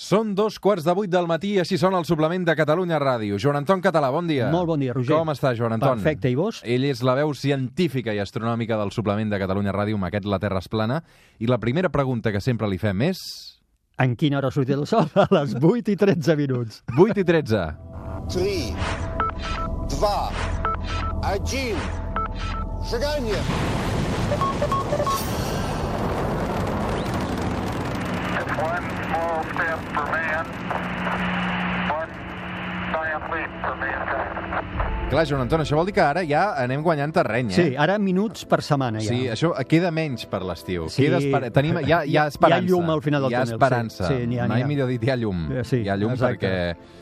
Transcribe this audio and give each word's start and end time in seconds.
Són 0.00 0.30
dos 0.32 0.54
quarts 0.56 0.86
de 0.86 0.94
vuit 0.96 1.10
del 1.12 1.26
matí 1.28 1.50
i 1.52 1.60
així 1.60 1.76
són 1.76 1.92
el 1.92 2.06
suplement 2.08 2.46
de 2.48 2.54
Catalunya 2.56 2.96
Ràdio. 3.02 3.36
Joan 3.36 3.58
Anton 3.58 3.82
Català, 3.84 4.08
bon 4.14 4.24
dia. 4.30 4.46
Molt 4.48 4.70
bon 4.70 4.80
dia, 4.80 4.94
Roger. 4.96 5.12
Com 5.12 5.28
està, 5.28 5.50
Joan 5.58 5.74
Anton? 5.76 5.98
Perfecte, 6.00 6.30
i 6.32 6.38
vos? 6.38 6.62
Ell 6.64 6.86
és 6.88 7.02
la 7.04 7.12
veu 7.18 7.34
científica 7.36 8.14
i 8.16 8.20
astronòmica 8.22 8.78
del 8.80 8.94
suplement 8.96 9.28
de 9.28 9.36
Catalunya 9.42 9.74
Ràdio 9.76 9.98
amb 10.00 10.08
aquest 10.08 10.24
La 10.24 10.38
Terra 10.40 10.62
es 10.64 10.70
plana. 10.72 11.02
I 11.36 11.50
la 11.52 11.58
primera 11.60 11.90
pregunta 11.92 12.32
que 12.32 12.40
sempre 12.40 12.70
li 12.72 12.80
fem 12.80 13.04
és... 13.10 13.20
En 14.00 14.14
quina 14.16 14.38
hora 14.38 14.48
surt 14.48 14.72
el 14.72 14.86
sol? 14.88 15.04
A 15.20 15.26
les 15.36 15.52
8 15.60 15.92
i 15.92 15.96
13 16.00 16.36
minuts. 16.40 16.80
8 16.96 17.20
i 17.20 17.24
13. 17.28 17.60
3, 18.32 18.72
2, 20.00 20.08
1, 21.28 21.76
seganya! 22.88 23.44
It's 28.40 28.56
one 28.64 28.99
small 29.10 29.42
step 29.50 29.78
for 29.94 30.06
man, 30.14 30.46
one 31.90 32.12
giant 32.94 33.24
leap 33.34 33.52
for 33.62 33.74
mankind. 33.82 35.08
Clar, 35.10 35.24
Joan 35.26 35.42
Anton, 35.42 35.64
això 35.64 35.74
vol 35.74 35.88
dir 35.88 35.94
que 35.96 36.02
ara 36.04 36.22
ja 36.22 36.44
anem 36.62 36.84
guanyant 36.86 37.10
terreny, 37.16 37.48
eh? 37.50 37.56
Sí, 37.56 37.64
ara 37.82 37.96
minuts 37.98 38.44
per 38.46 38.60
setmana 38.62 39.00
ja. 39.02 39.10
Sí, 39.10 39.24
això 39.32 39.50
queda 39.66 39.90
menys 39.90 40.22
per 40.30 40.38
l'estiu. 40.46 40.86
Sí. 40.86 41.02
Queda 41.08 41.18
esper... 41.18 41.50
Tenim, 41.56 41.80
hi, 41.82 41.90
ha, 41.90 42.04
hi 42.06 42.14
ha 42.14 42.28
esperança. 42.30 42.62
Hi 42.62 42.68
ha 42.68 42.70
llum 42.70 42.92
al 42.94 43.02
final 43.02 43.26
del 43.26 43.34
hi 43.34 43.38
ha 43.40 43.42
túnel, 43.42 43.56
esperança. 43.58 44.06
sí. 44.06 44.20
Sí, 44.22 44.38
ha, 44.38 44.46
Mai 44.46 44.62
ha. 44.62 44.68
millor 44.70 44.86
dit, 44.92 45.02
hi 45.02 45.10
ha 45.10 45.16
llum. 45.18 45.40
Sí, 45.66 45.80
hi 45.82 45.90
ha 45.90 45.96
llum 45.98 46.14
exacte. 46.14 46.46
perquè 46.46 47.00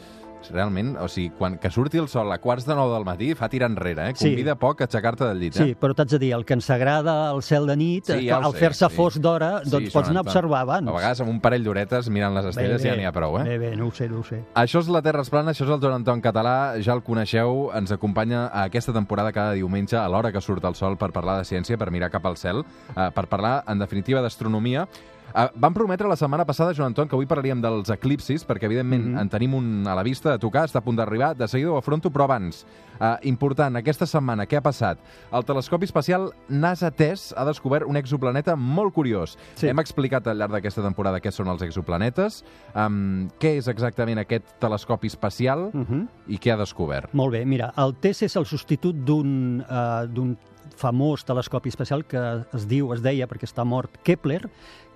realment, 0.52 0.96
o 1.02 1.08
sigui, 1.08 1.30
quan 1.36 1.58
que 1.58 1.70
surti 1.70 1.98
el 1.98 2.08
sol 2.08 2.30
a 2.32 2.38
quarts 2.38 2.64
de 2.68 2.74
nou 2.78 2.92
del 2.92 3.04
matí 3.04 3.32
fa 3.36 3.48
tirar 3.50 3.68
enrere, 3.70 4.10
eh? 4.10 4.14
Sí. 4.16 4.30
Convida 4.30 4.54
poc 4.58 4.80
a 4.80 4.86
aixecar-te 4.88 5.26
del 5.26 5.40
llit, 5.42 5.54
Sí, 5.58 5.70
eh? 5.72 5.76
però 5.78 5.94
t'haig 5.94 6.10
de 6.14 6.18
dir, 6.22 6.32
el 6.36 6.44
que 6.44 6.54
ens 6.54 6.68
agrada 6.70 7.30
el 7.32 7.42
cel 7.42 7.66
de 7.66 7.76
nit, 7.76 8.06
Sí, 8.06 8.28
ja 8.28 8.38
al 8.38 8.54
fer-se 8.54 8.88
sí. 8.88 8.94
fosc 8.96 9.18
d'hora, 9.20 9.62
doncs 9.64 9.88
Sí, 9.88 9.92
pots 9.92 10.08
anar 10.08 10.22
a 10.22 10.28
observar 10.28 10.62
abans. 10.62 10.88
A 10.88 10.92
vegades 10.94 11.20
amb 11.24 11.30
un 11.30 11.40
parell 11.40 11.64
d'horetes 11.64 12.08
mirant 12.08 12.34
les 12.34 12.46
estrelles 12.52 12.82
ja 12.82 12.94
n'hi 12.96 13.04
ha 13.08 13.12
prou, 13.12 13.38
eh? 13.40 13.44
Bé, 13.44 13.58
bé, 13.58 13.74
no 13.76 13.88
ho 13.88 13.92
sé, 13.92 14.08
no 14.08 14.20
ho 14.20 14.24
sé. 14.24 14.42
Això 14.54 14.80
és 14.80 14.88
la 14.88 15.02
Terra 15.02 15.22
es 15.26 15.30
plana, 15.30 15.52
això 15.52 15.64
és 15.66 15.70
el 15.74 15.80
Joan 15.80 15.98
Anton 16.00 16.22
Català, 16.22 16.56
ja 16.80 16.94
el 16.94 17.02
coneixeu, 17.02 17.70
ens 17.74 17.92
acompanya 17.92 18.46
a 18.46 18.64
aquesta 18.70 18.92
temporada 18.92 19.32
cada 19.32 19.52
diumenge 19.58 19.96
a 19.96 20.06
l'hora 20.08 20.32
que 20.32 20.40
surt 20.40 20.64
el 20.64 20.74
sol 20.74 20.96
per 20.96 21.10
parlar 21.12 21.38
de 21.38 21.44
ciència, 21.44 21.76
per 21.76 21.90
mirar 21.90 22.10
cap 22.10 22.24
al 22.26 22.36
cel, 22.36 22.64
eh, 22.96 23.10
per 23.14 23.26
parlar, 23.26 23.64
en 23.66 23.78
definitiva, 23.78 24.22
d'astronomia. 24.22 24.86
Eh, 25.34 25.48
vam 25.60 25.74
prometre 25.74 26.08
la 26.08 26.16
setmana 26.16 26.44
passada, 26.46 26.72
Joan 26.74 26.88
Anton, 26.92 27.08
que 27.08 27.14
avui 27.14 27.26
parlaríem 27.28 27.60
dels 27.60 27.90
eclipsis, 27.90 28.46
perquè, 28.46 28.64
evidentment, 28.64 29.04
Mhm. 29.04 29.18
en 29.18 29.28
tenim 29.28 29.54
un 29.54 29.86
a 29.86 29.94
la 29.94 30.02
vista 30.02 30.32
a 30.34 30.38
tocar, 30.38 30.64
està 30.68 30.78
a 30.78 30.80
punt 30.80 30.96
d'arribar, 30.96 31.36
de 31.36 31.46
seguida 31.46 31.70
ho 31.70 31.76
afronto, 31.76 32.10
però 32.10 32.24
abans, 32.24 32.64
eh, 32.98 33.16
important, 33.28 33.76
aquesta 33.76 34.06
setmana, 34.06 34.46
què 34.46 34.56
ha 34.56 34.62
passat? 34.62 34.98
El 35.32 35.44
telescopi 35.44 35.84
espacial 35.84 36.32
NASA-TESS 36.48 37.34
ha 37.36 37.44
descobert 37.44 37.86
un 37.86 37.96
exoplaneta 37.96 38.56
molt 38.56 38.94
curiós. 38.94 39.36
Sí. 39.54 39.68
Hem 39.68 39.78
explicat 39.78 40.26
al 40.26 40.38
llarg 40.38 40.52
d'aquesta 40.52 40.82
temporada 40.82 41.20
què 41.20 41.30
són 41.30 41.48
els 41.48 41.62
exoplanetes, 41.62 42.42
um, 42.74 43.28
què 43.38 43.58
és 43.58 43.68
exactament 43.68 44.18
aquest 44.18 44.44
telescopi 44.58 45.06
espacial 45.08 45.70
Uh 45.74 45.84
-huh. 45.84 46.08
i 46.26 46.38
què 46.38 46.52
ha 46.52 46.56
descobert. 46.56 47.12
Molt 47.12 47.32
bé, 47.32 47.44
mira, 47.44 47.72
el 47.76 47.94
TESS 47.94 48.22
és 48.22 48.36
el 48.36 48.46
substitut 48.46 48.94
d'un 48.96 49.60
uh, 49.68 50.36
famós 50.76 51.24
telescopi 51.24 51.68
espacial 51.68 52.04
que 52.04 52.44
es 52.52 52.66
diu, 52.68 52.92
es 52.92 53.02
deia, 53.02 53.26
perquè 53.26 53.44
està 53.44 53.64
mort, 53.64 53.90
Kepler, 54.02 54.48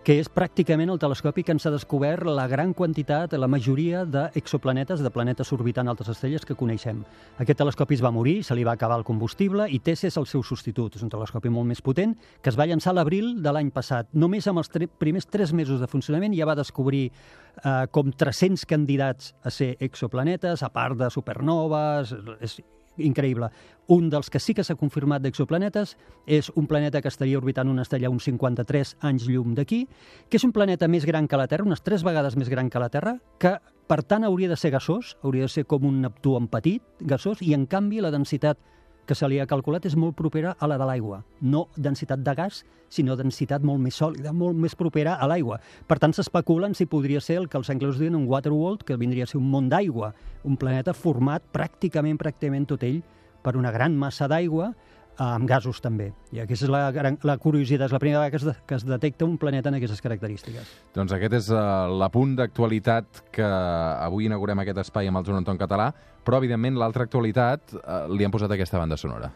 que 0.03 0.17
és 0.19 0.27
pràcticament 0.27 0.91
el 0.91 0.99
telescopi 0.99 1.45
que 1.47 1.55
ens 1.55 1.63
ha 1.67 1.71
descobert 1.71 2.27
la 2.27 2.49
gran 2.51 2.73
quantitat, 2.75 3.37
la 3.39 3.47
majoria 3.47 4.03
d'exoplanetes, 4.03 4.99
de 4.99 5.13
planetes 5.15 5.53
orbitant 5.55 5.87
altres 5.87 6.11
estrelles 6.11 6.43
que 6.47 6.57
coneixem. 6.59 7.05
Aquest 7.39 7.61
telescopi 7.63 7.95
es 7.95 8.03
va 8.03 8.11
morir, 8.11 8.41
se 8.43 8.57
li 8.59 8.67
va 8.67 8.75
acabar 8.75 8.99
el 8.99 9.07
combustible 9.07 9.69
i 9.71 9.79
TESS 9.79 10.09
és 10.11 10.19
el 10.19 10.27
seu 10.27 10.43
substitut. 10.43 10.99
És 10.99 11.07
un 11.07 11.13
telescopi 11.13 11.53
molt 11.55 11.71
més 11.71 11.85
potent 11.87 12.17
que 12.43 12.51
es 12.51 12.59
va 12.59 12.67
llançar 12.67 12.97
l'abril 12.97 13.37
de 13.45 13.55
l'any 13.55 13.71
passat. 13.71 14.11
Només 14.13 14.51
amb 14.51 14.65
els 14.65 14.75
tre 14.75 14.91
primers 14.91 15.31
tres 15.31 15.55
mesos 15.55 15.79
de 15.79 15.87
funcionament 15.87 16.35
ja 16.35 16.51
va 16.51 16.59
descobrir 16.59 17.05
eh, 17.07 17.87
com 17.95 18.11
300 18.11 18.67
candidats 18.67 19.37
a 19.47 19.55
ser 19.55 19.77
exoplanetes, 19.79 20.67
a 20.67 20.75
part 20.75 20.99
de 20.99 21.15
supernoves, 21.15 22.17
és 22.43 22.59
increïble. 22.99 23.49
Un 23.93 24.09
dels 24.11 24.31
que 24.31 24.41
sí 24.41 24.55
que 24.55 24.65
s'ha 24.65 24.77
confirmat 24.79 25.23
d'exoplanetes 25.23 25.97
és 26.27 26.51
un 26.55 26.67
planeta 26.71 27.03
que 27.03 27.11
estaria 27.11 27.39
orbitant 27.39 27.69
una 27.69 27.83
estrella 27.83 28.11
uns 28.13 28.29
53 28.29 28.97
anys 29.09 29.27
llum 29.29 29.55
d'aquí, 29.57 29.87
que 30.29 30.39
és 30.39 30.45
un 30.45 30.53
planeta 30.53 30.89
més 30.89 31.07
gran 31.09 31.29
que 31.29 31.41
la 31.41 31.49
Terra, 31.51 31.67
unes 31.67 31.83
tres 31.83 32.05
vegades 32.07 32.37
més 32.37 32.51
gran 32.53 32.71
que 32.71 32.83
la 32.83 32.91
Terra, 32.93 33.17
que 33.39 33.57
per 33.89 34.03
tant 34.03 34.25
hauria 34.25 34.49
de 34.49 34.57
ser 34.57 34.71
gasós, 34.71 35.17
hauria 35.23 35.49
de 35.49 35.53
ser 35.53 35.67
com 35.67 35.85
un 35.89 36.01
Neptú 36.03 36.37
en 36.39 36.47
petit, 36.49 36.83
gasós, 37.01 37.43
i 37.43 37.55
en 37.55 37.67
canvi 37.67 38.01
la 38.01 38.13
densitat 38.15 38.59
que 39.07 39.17
se 39.19 39.29
li 39.29 39.41
ha 39.43 39.49
calculat 39.51 39.87
és 39.89 39.97
molt 39.99 40.17
propera 40.19 40.55
a 40.59 40.69
la 40.71 40.79
de 40.79 40.87
l'aigua. 40.87 41.23
No 41.41 41.67
densitat 41.77 42.23
de 42.23 42.35
gas, 42.39 42.63
sinó 42.93 43.17
densitat 43.17 43.65
molt 43.65 43.81
més 43.83 43.97
sòlida, 43.99 44.33
molt 44.37 44.59
més 44.59 44.77
propera 44.79 45.17
a 45.17 45.29
l'aigua. 45.31 45.59
Per 45.89 45.99
tant, 45.99 46.13
s'especulen 46.15 46.77
si 46.77 46.87
podria 46.87 47.23
ser 47.25 47.39
el 47.41 47.49
que 47.49 47.59
els 47.59 47.71
anglesos 47.73 47.99
diuen 48.01 48.19
un 48.19 48.29
waterworld, 48.31 48.85
que 48.85 48.99
vindria 49.01 49.25
a 49.25 49.33
ser 49.33 49.41
un 49.41 49.49
món 49.51 49.71
d'aigua, 49.73 50.13
un 50.45 50.59
planeta 50.61 50.95
format 50.95 51.45
pràcticament, 51.55 52.21
pràcticament 52.21 52.69
tot 52.69 52.85
ell 52.87 53.03
per 53.43 53.57
una 53.59 53.73
gran 53.75 53.97
massa 53.99 54.29
d'aigua, 54.31 54.73
amb 55.21 55.49
gasos 55.49 55.81
també. 55.85 56.13
I 56.33 56.43
aquesta 56.45 56.67
és 56.67 56.73
la, 56.73 56.85
gran, 56.95 57.19
la 57.27 57.37
curiositat, 57.41 57.89
és 57.89 57.95
la 57.95 58.01
primera 58.03 58.23
vegada 58.23 58.33
que 58.33 58.41
es, 58.41 58.47
de, 58.49 58.55
que 58.67 58.79
es 58.79 58.87
detecta 58.89 59.27
un 59.29 59.37
planeta 59.39 59.69
amb 59.71 59.81
aquestes 59.81 60.01
característiques. 60.05 60.73
Doncs 60.97 61.13
aquest 61.17 61.37
és 61.41 61.51
uh, 61.53 61.91
l'apunt 62.01 62.37
d'actualitat 62.39 63.25
que 63.35 63.47
avui 63.47 64.29
inaugurem 64.31 64.65
aquest 64.65 64.85
espai 64.87 65.11
amb 65.11 65.21
el 65.21 65.29
Joan 65.29 65.43
Anton 65.43 65.61
Català, 65.61 65.91
però, 66.23 66.39
evidentment, 66.39 66.79
l'altra 66.79 67.07
actualitat 67.09 67.75
uh, 67.77 68.07
li 68.13 68.25
han 68.25 68.35
posat 68.35 68.55
aquesta 68.55 68.81
banda 68.81 68.97
sonora. 68.97 69.33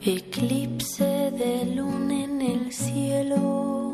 Eclipse 0.00 1.30
de 1.36 1.74
luna 1.76 2.24
en 2.24 2.40
el 2.40 2.72
cielo, 2.72 3.92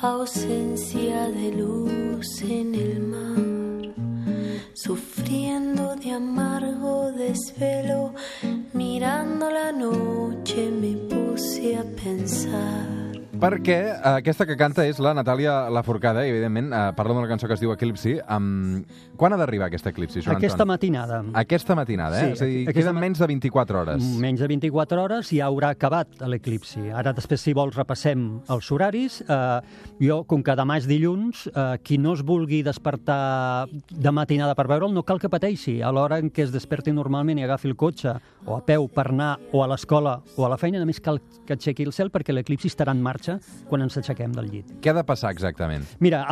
ausencia 0.00 1.26
de 1.34 1.50
luz 1.56 2.40
en 2.42 2.72
el 2.72 3.00
mar, 3.00 3.87
sufriendo 4.82 5.96
de 5.96 6.12
amargo 6.12 7.10
desvelo, 7.10 8.14
mirando 8.72 9.50
la 9.50 9.72
noche 9.72 10.70
me 10.70 10.94
puse 11.08 11.76
a 11.76 11.82
pensar. 11.82 12.97
Perquè 13.40 13.76
uh, 13.92 14.16
aquesta 14.18 14.44
que 14.48 14.56
canta 14.58 14.84
és 14.88 14.98
la 15.02 15.12
Natàlia 15.16 15.68
Laforcada, 15.70 16.24
i, 16.26 16.30
evidentment, 16.32 16.72
uh, 16.72 16.92
parla 16.96 17.14
d'una 17.14 17.28
cançó 17.30 17.46
que 17.46 17.54
es 17.54 17.60
diu 17.62 17.72
Eclipsi. 17.74 18.16
Um, 18.30 18.82
quan 19.18 19.32
ha 19.34 19.38
d'arribar 19.40 19.68
aquesta 19.68 19.90
eclipsi, 19.90 20.20
Joan 20.24 20.36
Aquesta 20.38 20.62
Anton? 20.64 20.68
matinada, 20.74 21.20
Aquesta 21.40 21.74
matinada, 21.78 22.20
eh? 22.20 22.26
Sí, 22.26 22.32
és 22.32 22.42
a 22.42 22.48
dir, 22.50 22.74
queden 22.74 22.94
ma- 22.96 23.00
menys 23.06 23.18
de 23.22 23.26
24 23.30 23.80
hores. 23.82 24.02
menys 24.22 24.40
de 24.40 24.48
24 24.50 25.02
hores 25.02 25.30
ja 25.34 25.46
haurà 25.46 25.70
acabat 25.74 26.20
l'eclipsi. 26.26 26.88
Ara 26.90 27.12
després, 27.12 27.40
si 27.40 27.52
vols, 27.54 27.76
repassem 27.76 28.40
els 28.48 28.70
horaris. 28.72 29.20
Eh, 29.28 29.60
jo, 30.00 30.22
com 30.24 30.42
que 30.42 30.54
demà 30.58 30.78
és 30.78 30.86
dilluns, 30.90 31.46
eh, 31.48 31.78
qui 31.82 31.98
no 31.98 32.14
es 32.14 32.22
vulgui 32.22 32.62
despertar 32.62 33.66
de 33.90 34.10
matinada 34.12 34.54
per 34.54 34.66
veure'l, 34.70 34.92
no 34.94 35.02
cal 35.04 35.18
que 35.20 35.28
pateixi. 35.28 35.80
A 35.82 35.90
l'hora 35.92 36.18
en 36.18 36.30
què 36.32 36.44
es 36.46 36.52
desperti 36.54 36.92
normalment 36.92 37.38
i 37.38 37.44
agafi 37.44 37.68
el 37.68 37.76
cotxe 37.76 38.14
o 38.46 38.56
a 38.56 38.62
peu 38.64 38.88
per 38.88 39.08
anar 39.10 39.38
o 39.52 39.62
a 39.62 39.68
l'escola 39.68 40.20
o 40.36 40.46
a 40.46 40.48
la 40.48 40.56
feina, 40.56 40.78
només 40.78 41.00
cal 41.00 41.20
que 41.46 41.54
aixequi 41.54 41.84
el 41.84 41.92
cel 41.92 42.10
perquè 42.10 42.32
l'eclipsi 42.32 42.68
estarà 42.70 42.92
en 42.96 43.02
marxa 43.02 43.27
quan 43.68 43.84
ens 43.84 43.98
aixequem 44.00 44.32
del 44.36 44.48
llit. 44.52 44.72
Què 44.82 44.92
ha 44.92 44.96
de 44.96 45.04
passar 45.06 45.34
exactament? 45.34 45.84
Mira, 46.00 46.24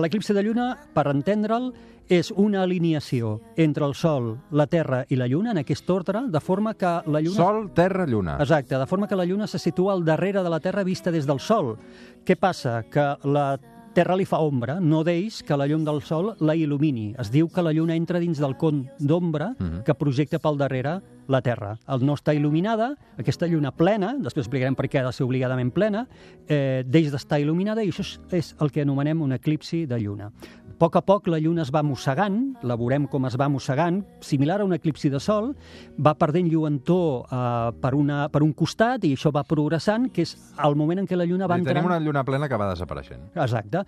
l'eclipsi 0.00 0.36
de 0.36 0.44
lluna, 0.46 0.70
per 0.94 1.08
entendre'l, 1.10 1.72
és 2.12 2.30
una 2.36 2.62
alineació 2.62 3.38
entre 3.56 3.86
el 3.86 3.94
Sol, 3.96 4.34
la 4.52 4.66
Terra 4.68 5.04
i 5.08 5.16
la 5.16 5.26
Lluna, 5.26 5.54
en 5.54 5.62
aquest 5.62 5.88
ordre, 5.90 6.26
de 6.28 6.40
forma 6.40 6.74
que 6.76 6.90
la 7.06 7.22
Lluna... 7.24 7.36
Sol, 7.38 7.70
terra, 7.72 8.04
lluna. 8.06 8.36
Exacte, 8.40 8.76
de 8.76 8.86
forma 8.86 9.08
que 9.08 9.16
la 9.16 9.24
Lluna 9.24 9.46
se 9.46 9.58
situa 9.58 9.94
al 9.94 10.04
darrere 10.04 10.42
de 10.42 10.52
la 10.52 10.60
Terra 10.60 10.84
vista 10.84 11.10
des 11.10 11.26
del 11.26 11.40
Sol. 11.40 11.78
Què 12.24 12.36
passa? 12.36 12.82
Que 12.92 13.14
la 13.24 13.54
Terra 13.94 14.16
li 14.18 14.26
fa 14.26 14.40
ombra, 14.42 14.80
no 14.82 15.04
deix 15.06 15.38
que 15.46 15.56
la 15.56 15.68
llum 15.70 15.84
del 15.86 16.00
Sol 16.02 16.32
la 16.42 16.56
il·lumini. 16.58 17.12
Es 17.22 17.30
diu 17.30 17.46
que 17.46 17.62
la 17.62 17.70
Lluna 17.72 17.94
entra 17.94 18.18
dins 18.18 18.40
del 18.42 18.56
con 18.58 18.82
d'ombra 18.98 19.52
que 19.86 19.94
projecta 19.94 20.40
pel 20.42 20.58
darrere 20.58 20.96
la 21.28 21.40
Terra. 21.44 21.74
El 21.88 22.04
no 22.06 22.16
està 22.18 22.34
il·luminada, 22.36 22.92
aquesta 23.20 23.48
lluna 23.50 23.72
plena, 23.76 24.14
després 24.20 24.44
explicarem 24.46 24.76
per 24.78 24.88
què 24.90 25.00
ha 25.00 25.06
de 25.06 25.14
ser 25.16 25.24
obligadament 25.26 25.72
plena, 25.74 26.06
eh, 26.48 26.82
deix 26.86 27.10
d'estar 27.12 27.40
il·luminada 27.42 27.84
i 27.84 27.92
això 27.92 28.04
és, 28.04 28.18
és 28.32 28.52
el 28.60 28.72
que 28.74 28.84
anomenem 28.84 29.22
un 29.24 29.32
eclipsi 29.36 29.84
de 29.90 29.98
lluna. 30.02 30.30
A 30.74 30.76
poc 30.84 30.96
a 30.98 31.04
poc 31.06 31.28
la 31.30 31.38
lluna 31.38 31.62
es 31.62 31.70
va 31.72 31.84
mossegant, 31.86 32.56
la 32.66 32.74
veurem 32.76 33.06
com 33.08 33.24
es 33.28 33.36
va 33.38 33.46
mossegant, 33.48 34.00
similar 34.20 34.58
a 34.60 34.64
un 34.66 34.74
eclipsi 34.74 35.08
de 35.08 35.20
sol, 35.22 35.52
va 35.96 36.16
perdent 36.18 36.50
lluentor 36.50 37.28
eh, 37.30 37.70
per, 37.80 37.94
una, 37.94 38.24
per 38.28 38.42
un 38.42 38.52
costat 38.52 39.06
i 39.06 39.12
això 39.14 39.30
va 39.32 39.44
progressant, 39.46 40.10
que 40.12 40.26
és 40.26 40.34
el 40.66 40.74
moment 40.76 41.04
en 41.04 41.06
què 41.06 41.16
la 41.16 41.28
lluna 41.30 41.46
va 41.46 41.60
I 41.60 41.62
entrant... 41.62 41.78
Tenim 41.78 41.92
una 41.92 42.00
lluna 42.02 42.24
plena 42.26 42.50
que 42.50 42.58
va 42.58 42.72
desapareixent. 42.72 43.30
Exacte. 43.38 43.84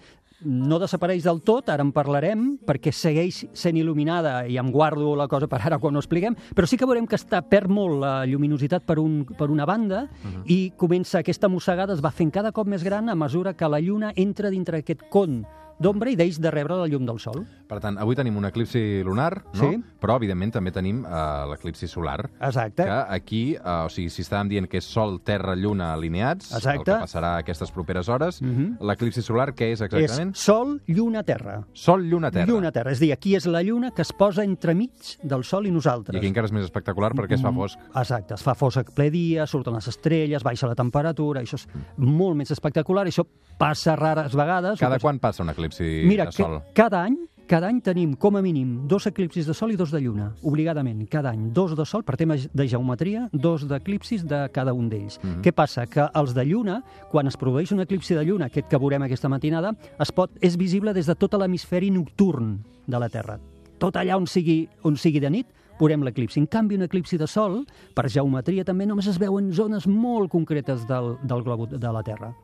No 0.46 0.78
desapareix 0.78 1.25
del 1.25 1.40
tot, 1.43 1.70
ara 1.72 1.82
en 1.82 1.90
parlarem, 1.96 2.46
perquè 2.69 2.93
segueix 2.94 3.43
sent 3.56 3.78
il·luminada 3.81 4.43
i 4.46 4.58
em 4.60 4.70
guardo 4.70 5.14
la 5.19 5.26
cosa 5.32 5.49
per 5.49 5.62
ara 5.64 5.81
quan 5.82 5.96
ho 5.96 6.02
expliquem, 6.02 6.37
però 6.55 6.69
sí 6.69 6.78
que 6.78 6.87
veurem 6.87 7.08
que 7.08 7.16
està 7.26 7.43
perd 7.43 7.70
molt 7.73 7.99
la 8.00 8.14
lluminositat 8.28 8.87
per, 8.87 9.00
un, 9.02 9.25
per 9.37 9.50
una 9.50 9.67
banda 9.67 10.06
i 10.46 10.73
comença 10.78 11.20
aquesta 11.20 11.50
mossegada, 11.50 11.96
es 11.96 12.02
va 12.05 12.14
fent 12.14 12.31
cada 12.31 12.55
cop 12.55 12.70
més 12.70 12.87
gran 12.87 13.11
a 13.11 13.19
mesura 13.19 13.55
que 13.58 13.69
la 13.69 13.82
lluna 13.82 14.12
entra 14.14 14.52
dintre 14.55 14.81
aquest 14.81 15.08
con 15.11 15.43
d'ombra 15.78 16.11
i 16.11 16.17
deix 16.17 16.38
de 16.40 16.50
rebre 16.50 16.76
la 16.76 16.87
llum 16.88 17.05
del 17.06 17.19
sol. 17.20 17.44
Per 17.67 17.81
tant, 17.82 17.99
avui 17.99 18.14
tenim 18.17 18.37
un 18.38 18.44
eclipsi 18.46 19.02
lunar, 19.05 19.43
no? 19.55 19.70
Sí. 19.70 19.81
Però, 20.00 20.17
evidentment, 20.17 20.52
també 20.55 20.70
tenim 20.73 21.00
uh, 21.05 21.44
l'eclipsi 21.50 21.88
solar. 21.90 22.31
Exacte. 22.40 22.84
Que 22.87 22.99
aquí, 23.17 23.40
uh, 23.56 23.87
o 23.87 23.90
sigui, 23.90 24.08
si 24.11 24.23
estàvem 24.23 24.49
dient 24.49 24.69
que 24.70 24.78
és 24.78 24.84
Sol, 24.87 25.19
Terra, 25.26 25.55
Lluna 25.58 25.93
alineats, 25.93 26.52
Exacte. 26.55 26.78
el 26.78 26.84
que 26.84 26.99
passarà 27.05 27.32
aquestes 27.40 27.70
properes 27.75 28.08
hores, 28.08 28.40
Mhm. 28.40 28.78
l'eclipsi 28.81 29.20
solar 29.23 29.52
què 29.55 29.73
és 29.73 29.81
exactament? 29.81 30.32
És 30.37 30.38
Sol, 30.40 30.81
Lluna, 30.87 31.23
Terra. 31.25 31.67
Sol, 31.73 32.05
Lluna, 32.08 32.31
Terra. 32.31 32.46
Lluna, 32.46 32.70
Terra. 32.72 32.93
És 32.93 33.00
dir, 33.00 33.12
aquí 33.12 33.34
és 33.34 33.44
la 33.46 33.62
Lluna 33.62 33.90
que 33.90 34.02
es 34.02 34.12
posa 34.12 34.44
entremig 34.44 34.93
del 35.22 35.43
Sol 35.44 35.67
i 35.67 35.70
nosaltres. 35.70 36.14
I 36.14 36.19
aquí 36.19 36.29
encara 36.29 36.46
és 36.46 36.52
més 36.52 36.64
espectacular 36.64 37.12
perquè 37.12 37.34
es 37.34 37.43
fa 37.43 37.50
Mm, 37.50 37.56
fosc. 37.56 37.79
Exacte, 37.96 38.34
es 38.34 38.43
fa 38.43 38.55
fosc 38.55 38.94
ple 38.94 39.11
dia, 39.11 39.46
surten 39.46 39.75
les 39.75 39.88
estrelles, 39.88 40.43
baixa 40.43 40.67
la 40.69 40.75
temperatura, 40.75 41.40
això 41.43 41.55
és 41.55 41.67
molt 41.96 42.37
més 42.37 42.50
espectacular, 42.50 43.05
això 43.06 43.26
passa 43.58 43.96
rares 43.96 44.34
vegades. 44.37 44.79
Cada 44.79 44.99
quan 45.00 45.19
passa 45.19 45.43
un 45.43 45.49
eclipsi 45.50 45.65
Mira, 46.06 46.26
de 46.26 46.30
que, 46.30 46.42
Sol? 46.42 46.60
cada 46.74 47.02
any 47.02 47.16
cada 47.46 47.68
any 47.68 47.78
tenim, 47.80 48.14
com 48.18 48.34
a 48.36 48.42
mínim, 48.42 48.88
dos 48.90 49.06
eclipsis 49.06 49.46
de 49.46 49.54
Sol 49.54 49.70
i 49.70 49.76
dos 49.78 49.92
de 49.94 50.00
Lluna, 50.02 50.32
obligadament, 50.42 51.04
cada 51.06 51.30
any. 51.30 51.52
Dos 51.54 51.76
de 51.78 51.84
Sol, 51.86 52.02
per 52.02 52.16
temes 52.18 52.48
de 52.50 52.66
geometria, 52.66 53.28
dos 53.32 53.68
d'eclipsis 53.70 54.24
de 54.26 54.48
cada 54.52 54.74
un 54.74 54.88
d'ells. 54.90 55.20
Mhm. 55.22 55.42
Què 55.42 55.52
passa? 55.52 55.86
Que 55.86 56.08
els 56.12 56.34
de 56.34 56.44
Lluna, 56.44 56.82
quan 57.10 57.28
es 57.28 57.36
produeix 57.36 57.70
un 57.70 57.80
eclipsi 57.80 58.14
de 58.14 58.24
Lluna, 58.24 58.46
aquest 58.46 58.68
que 58.68 58.78
veurem 58.78 59.02
aquesta 59.02 59.28
matinada, 59.28 59.76
es 60.00 60.10
pot, 60.10 60.30
és 60.40 60.56
visible 60.56 60.92
des 60.92 61.06
de 61.06 61.14
tot 61.14 61.34
l'hemisferi 61.34 61.90
nocturn 61.90 62.64
de 62.84 62.98
la 62.98 63.08
Terra. 63.08 63.38
Tot 63.78 63.94
allà 63.94 64.16
on 64.16 64.26
sigui, 64.26 64.69
on 64.82 64.96
sigui 64.96 65.20
de 65.20 65.30
nit, 65.30 65.46
veurem 65.78 66.02
l'eclipsi. 66.02 66.40
En 66.40 66.46
canvi, 66.46 66.74
un 66.74 66.82
eclipsi 66.82 67.16
de 67.16 67.28
Sol, 67.28 67.64
per 67.94 68.08
geometria 68.08 68.64
també, 68.64 68.86
només 68.86 69.06
es 69.06 69.19
veu 69.19 69.38
en 69.38 69.52
zones 69.52 69.86
molt 69.86 70.30
concretes 70.30 70.86
del, 70.88 71.16
del 71.22 71.42
globo 71.42 71.66
de 71.66 71.92
la 71.92 72.02
Terra. 72.02 72.34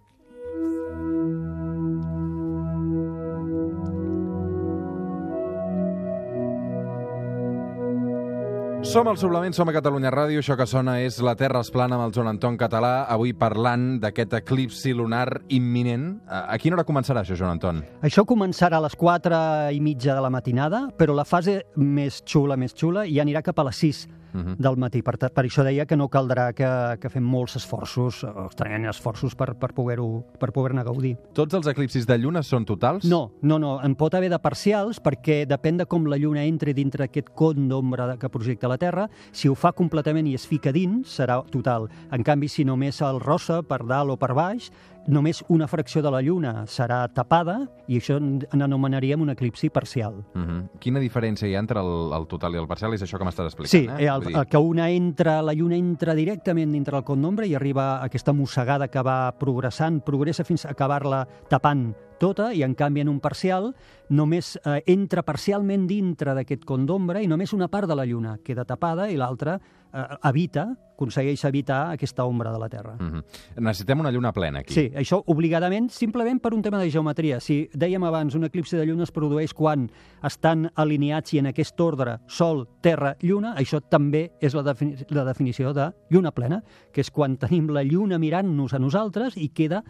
Som 8.93 9.09
al 9.09 9.17
Suplement, 9.17 9.55
som 9.57 9.71
a 9.71 9.73
Catalunya 9.73 10.11
Ràdio, 10.13 10.43
això 10.43 10.53
que 10.53 10.67
sona 10.69 10.99
és 11.01 11.17
La 11.25 11.33
Terra 11.41 11.63
es 11.65 11.71
plana 11.73 11.97
amb 11.97 12.05
el 12.05 12.13
Joan 12.13 12.29
Anton 12.35 12.59
Català, 12.61 13.07
avui 13.09 13.33
parlant 13.33 13.95
d'aquest 14.03 14.35
eclipsi 14.37 14.93
lunar 14.93 15.39
imminent. 15.49 16.19
A 16.29 16.59
quina 16.61 16.77
hora 16.77 16.85
començarà 16.85 17.23
això, 17.25 17.33
Joan 17.33 17.55
Anton? 17.55 17.81
Això 18.05 18.27
començarà 18.29 18.77
a 18.77 18.85
les 18.85 18.93
4 19.01 19.39
i 19.73 19.81
mitja 19.81 20.13
de 20.13 20.21
la 20.21 20.29
matinada, 20.29 20.91
però 21.01 21.17
la 21.17 21.25
fase 21.25 21.63
més 21.81 22.21
xula, 22.29 22.61
més 22.61 22.77
xula, 22.77 23.07
ja 23.09 23.25
anirà 23.25 23.41
cap 23.41 23.65
a 23.65 23.71
les 23.71 23.81
6 23.81 24.03
Mhm. 24.33 24.57
del 24.59 24.77
matí. 24.77 25.03
Per, 25.03 25.17
per 25.19 25.45
això 25.45 25.65
deia 25.65 25.87
que 25.87 25.97
no 25.97 26.09
caldrà 26.09 26.53
que, 26.53 26.69
que 27.01 27.11
fem 27.13 27.25
molts 27.25 27.57
esforços, 27.57 28.23
o 28.25 28.47
extremen 28.47 28.87
esforços 28.89 29.35
per, 29.35 29.55
per 29.55 29.73
poder-ho 29.75 30.25
per 30.39 30.53
poder-ne 30.53 30.85
gaudir. 30.85 31.17
Tots 31.35 31.55
els 31.55 31.67
eclipsis 31.67 32.07
de 32.07 32.19
lluna 32.19 32.43
són 32.43 32.65
totals? 32.65 33.05
No, 33.05 33.33
no, 33.43 33.59
no, 33.59 33.79
en 33.85 33.95
pot 33.99 34.15
haver 34.15 34.31
de 34.33 34.39
parcials 34.43 35.01
perquè 35.03 35.43
depèn 35.49 35.83
de 35.83 35.87
com 35.87 36.07
la 36.07 36.19
Lluna 36.21 36.45
entri 36.45 36.73
dintre 36.73 37.05
aquest 37.09 37.33
con 37.35 37.69
d'ombra 37.69 38.17
que 38.19 38.31
projecta 38.33 38.71
la 38.71 38.79
Terra. 38.79 39.09
Si 39.33 39.49
ho 39.49 39.55
fa 39.55 39.73
completament 39.73 40.27
i 40.31 40.35
es 40.39 40.47
fica 40.47 40.73
dins, 40.73 41.19
serà 41.19 41.41
total. 41.51 41.89
En 42.13 42.23
canvi, 42.23 42.49
si 42.49 42.65
només 42.65 43.01
el 43.03 43.21
rossa 43.21 43.63
per 43.63 43.83
dalt 43.85 44.15
o 44.15 44.17
per 44.21 44.33
baix, 44.35 44.71
només 45.07 45.45
una 45.49 45.67
fracció 45.67 46.03
de 46.03 46.11
la 46.11 46.21
Lluna 46.23 46.65
serà 46.67 47.09
tapada 47.13 47.69
i 47.89 47.97
això 47.99 48.17
en- 48.19 48.47
n'anomenaríem 48.53 49.21
un 49.21 49.31
eclipsi 49.31 49.71
parcial. 49.71 50.23
Mhm. 50.35 50.79
Quina 50.79 51.01
diferència 51.01 51.49
hi 51.49 51.55
ha 51.57 51.59
entre 51.61 51.81
el, 51.81 52.13
el 52.13 52.27
total 52.27 52.55
i 52.55 52.59
el 52.59 52.69
parcial? 52.69 52.95
És 52.95 53.03
això 53.03 53.19
que 53.19 53.25
m'estàs 53.25 53.47
explicant, 53.51 53.71
Sí, 53.71 53.87
eh? 54.05 54.07
el, 54.09 54.21
Vull 54.21 54.29
dir, 54.33 54.37
el 54.39 54.47
que 54.47 54.57
una 54.59 54.91
entra, 54.91 55.41
la 55.43 55.53
lluna 55.55 55.77
entra 55.77 56.15
directament 56.15 56.73
dintre 56.73 56.95
del 56.97 57.05
con 57.05 57.21
d'ombra 57.23 57.47
i 57.47 57.55
arriba 57.55 57.97
a 57.99 58.05
aquesta 58.05 58.33
mossegada 58.33 58.89
que 58.89 59.03
va 59.03 59.33
progressant, 59.39 60.01
progressa 60.05 60.45
fins 60.45 60.65
a 60.67 60.71
acabar-la 60.71 61.27
tapant 61.49 61.95
tota, 62.23 62.53
i 62.55 62.63
en 62.63 62.77
canvi 62.79 63.03
en 63.03 63.11
un 63.11 63.19
parcial 63.21 63.73
només 64.15 64.55
eh, 64.63 64.79
entra 64.93 65.25
parcialment 65.27 65.89
dintre 65.91 66.37
d'aquest 66.37 66.67
con 66.69 66.87
d'ombra 66.87 67.23
i 67.23 67.29
només 67.31 67.53
una 67.57 67.71
part 67.73 67.91
de 67.91 67.99
la 67.99 68.07
lluna 68.07 68.39
queda 68.45 68.67
tapada 68.69 69.09
i 69.11 69.19
l'altra 69.19 69.59
eh, 69.59 70.07
evita, 70.31 70.69
aconsegueix 71.03 71.43
evitar 71.49 71.81
aquesta 71.97 72.25
ombra 72.29 72.53
de 72.53 72.59
la 72.63 72.69
Terra. 72.69 72.95
Mhm. 72.99 73.23
Necessitem 73.59 74.01
una 74.01 74.13
lluna 74.13 74.33
plena, 74.33 74.61
aquí. 74.61 74.75
Sí, 74.75 74.91
això 74.95 75.23
obligadament, 75.27 75.91
simplement 75.91 76.41
per 76.41 76.55
un 76.55 76.63
tema 76.63 76.79
de 76.79 76.91
geometria. 76.91 77.41
Si 77.41 77.69
dèiem 77.75 78.05
abans, 78.05 78.35
un 78.35 78.45
eclipsi 78.45 78.77
de 78.77 78.87
lluna 78.87 79.03
es 79.03 79.11
produeix 79.11 79.53
quan 79.53 79.91
estan 80.23 80.71
alineats 80.77 81.35
i 81.35 81.39
en 81.39 81.47
aquest 81.47 81.81
ordre 81.81 82.21
Sol, 82.29 82.69
Terra, 82.81 83.17
Lluna, 83.21 83.55
això 83.57 83.81
també 83.81 84.33
és 84.41 84.55
la, 84.55 84.63
defini 84.63 84.97
la 85.11 85.25
definició 85.25 85.73
de 85.73 85.93
lluna 86.11 86.31
plena, 86.31 86.63
que 86.93 87.01
és 87.01 87.11
quan 87.11 87.37
tenim 87.37 87.69
la 87.71 87.83
lluna 87.83 88.19
mirant-nos 88.19 88.75
a 88.75 88.79
nosaltres 88.79 89.37
i 89.37 89.49
queda 89.49 89.83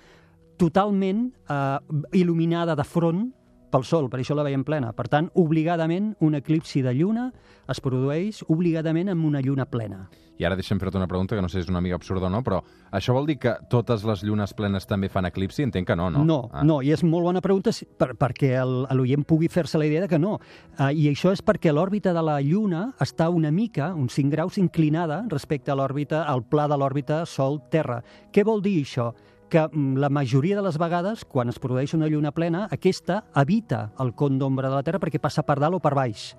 totalment 0.62 1.30
eh, 1.50 1.78
il·luminada 2.22 2.76
de 2.78 2.84
front 2.86 3.30
pel 3.72 3.86
Sol, 3.88 4.10
per 4.12 4.18
això 4.20 4.34
la 4.36 4.44
veiem 4.44 4.62
plena. 4.68 4.90
Per 4.92 5.06
tant, 5.08 5.30
obligadament, 5.40 6.10
un 6.20 6.34
eclipsi 6.36 6.82
de 6.84 6.92
lluna 6.92 7.30
es 7.72 7.78
produeix 7.80 8.42
obligadament 8.52 9.08
amb 9.08 9.24
una 9.24 9.40
lluna 9.40 9.64
plena. 9.64 10.02
I 10.36 10.44
ara 10.44 10.56
deixa'm 10.58 10.76
fer-te 10.80 10.98
una 10.98 11.06
pregunta 11.08 11.36
que 11.36 11.40
no 11.44 11.48
sé 11.48 11.60
si 11.60 11.64
és 11.64 11.70
una 11.72 11.80
mica 11.80 11.96
absurda 11.96 12.26
o 12.26 12.30
no, 12.32 12.42
però 12.44 12.58
això 12.92 13.14
vol 13.16 13.24
dir 13.30 13.38
que 13.40 13.54
totes 13.72 14.04
les 14.04 14.22
llunes 14.26 14.52
plenes 14.58 14.84
també 14.90 15.08
fan 15.12 15.24
eclipsi? 15.28 15.62
Entenc 15.64 15.86
que 15.88 15.96
no, 15.96 16.10
no? 16.12 16.22
No, 16.24 16.38
Ah. 16.52 16.62
no, 16.68 16.82
i 16.82 16.92
és 16.92 17.02
molt 17.04 17.24
bona 17.24 17.40
pregunta 17.40 17.72
si- 17.72 17.86
per, 17.86 18.10
perquè 18.16 18.52
l'oient 18.92 19.24
pugui 19.24 19.48
fer-se 19.48 19.78
la 19.78 19.86
idea 19.86 20.02
de 20.04 20.08
que 20.08 20.18
no. 20.18 20.34
Uh, 20.78 20.90
I 20.92 21.08
això 21.08 21.32
és 21.32 21.40
perquè 21.44 21.72
l'òrbita 21.72 22.12
de 22.12 22.22
la 22.22 22.40
Lluna 22.42 22.92
està 23.00 23.30
una 23.30 23.50
mica, 23.50 23.94
uns 23.94 24.12
5 24.12 24.30
graus, 24.30 24.58
inclinada 24.58 25.24
respecte 25.28 25.70
a 25.70 25.74
l'òrbita, 25.76 26.24
al 26.26 26.42
pla 26.44 26.68
de 26.68 26.76
l'òrbita 26.76 27.24
Sol-Terra. 27.24 28.02
Què 28.32 28.44
vol 28.44 28.60
dir 28.60 28.82
això? 28.84 29.14
Que 29.52 29.68
mm, 29.68 29.98
la 30.00 30.08
majoria 30.08 30.56
de 30.56 30.62
les 30.64 30.78
vegades, 30.80 31.26
quan 31.28 31.52
es 31.52 31.58
produeix 31.60 31.92
una 31.92 32.08
lluna 32.08 32.32
plena, 32.32 32.64
aquesta 32.72 33.18
evita 33.36 33.90
el 34.00 34.14
con 34.16 34.38
d'ombra 34.40 34.70
de 34.70 34.78
la 34.78 34.86
Terra 34.86 35.00
perquè 35.02 35.20
passa 35.20 35.44
per 35.44 35.58
dalt 35.60 35.76
o 35.76 35.82
per 35.82 35.92
baix 35.98 36.30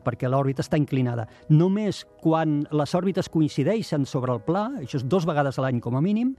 perquè 0.00 0.30
l'òrbita 0.30 0.62
està 0.64 0.78
inclinada. 0.80 1.26
Només 1.52 2.06
quan 2.22 2.62
les 2.72 2.94
òrbites 2.96 3.28
coincideixen 3.28 4.06
sobre 4.08 4.32
el 4.32 4.40
pla, 4.46 4.62
això 4.80 4.96
és 4.96 5.04
dos 5.04 5.26
vegades 5.28 5.58
a 5.58 5.66
l'any 5.66 5.76
com 5.84 5.98
a 5.98 6.00
mínim, 6.00 6.30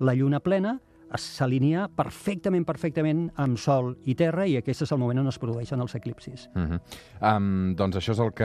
la 0.00 0.14
lluna 0.16 0.40
plena 0.40 0.78
s'alinea 1.16 1.88
perfectament, 1.88 2.64
perfectament 2.66 3.30
amb 3.36 3.58
Sol 3.58 3.96
i 4.06 4.14
Terra 4.14 4.46
i 4.46 4.56
aquest 4.60 4.82
és 4.82 4.92
el 4.92 4.98
moment 4.98 5.18
on 5.22 5.28
es 5.28 5.38
produeixen 5.38 5.80
els 5.80 5.94
eclipsis. 5.94 6.48
Uh 6.54 6.62
-huh. 6.62 6.80
um, 7.36 7.74
doncs 7.74 7.96
això 7.96 8.12
és 8.12 8.18
el 8.18 8.32
que 8.32 8.44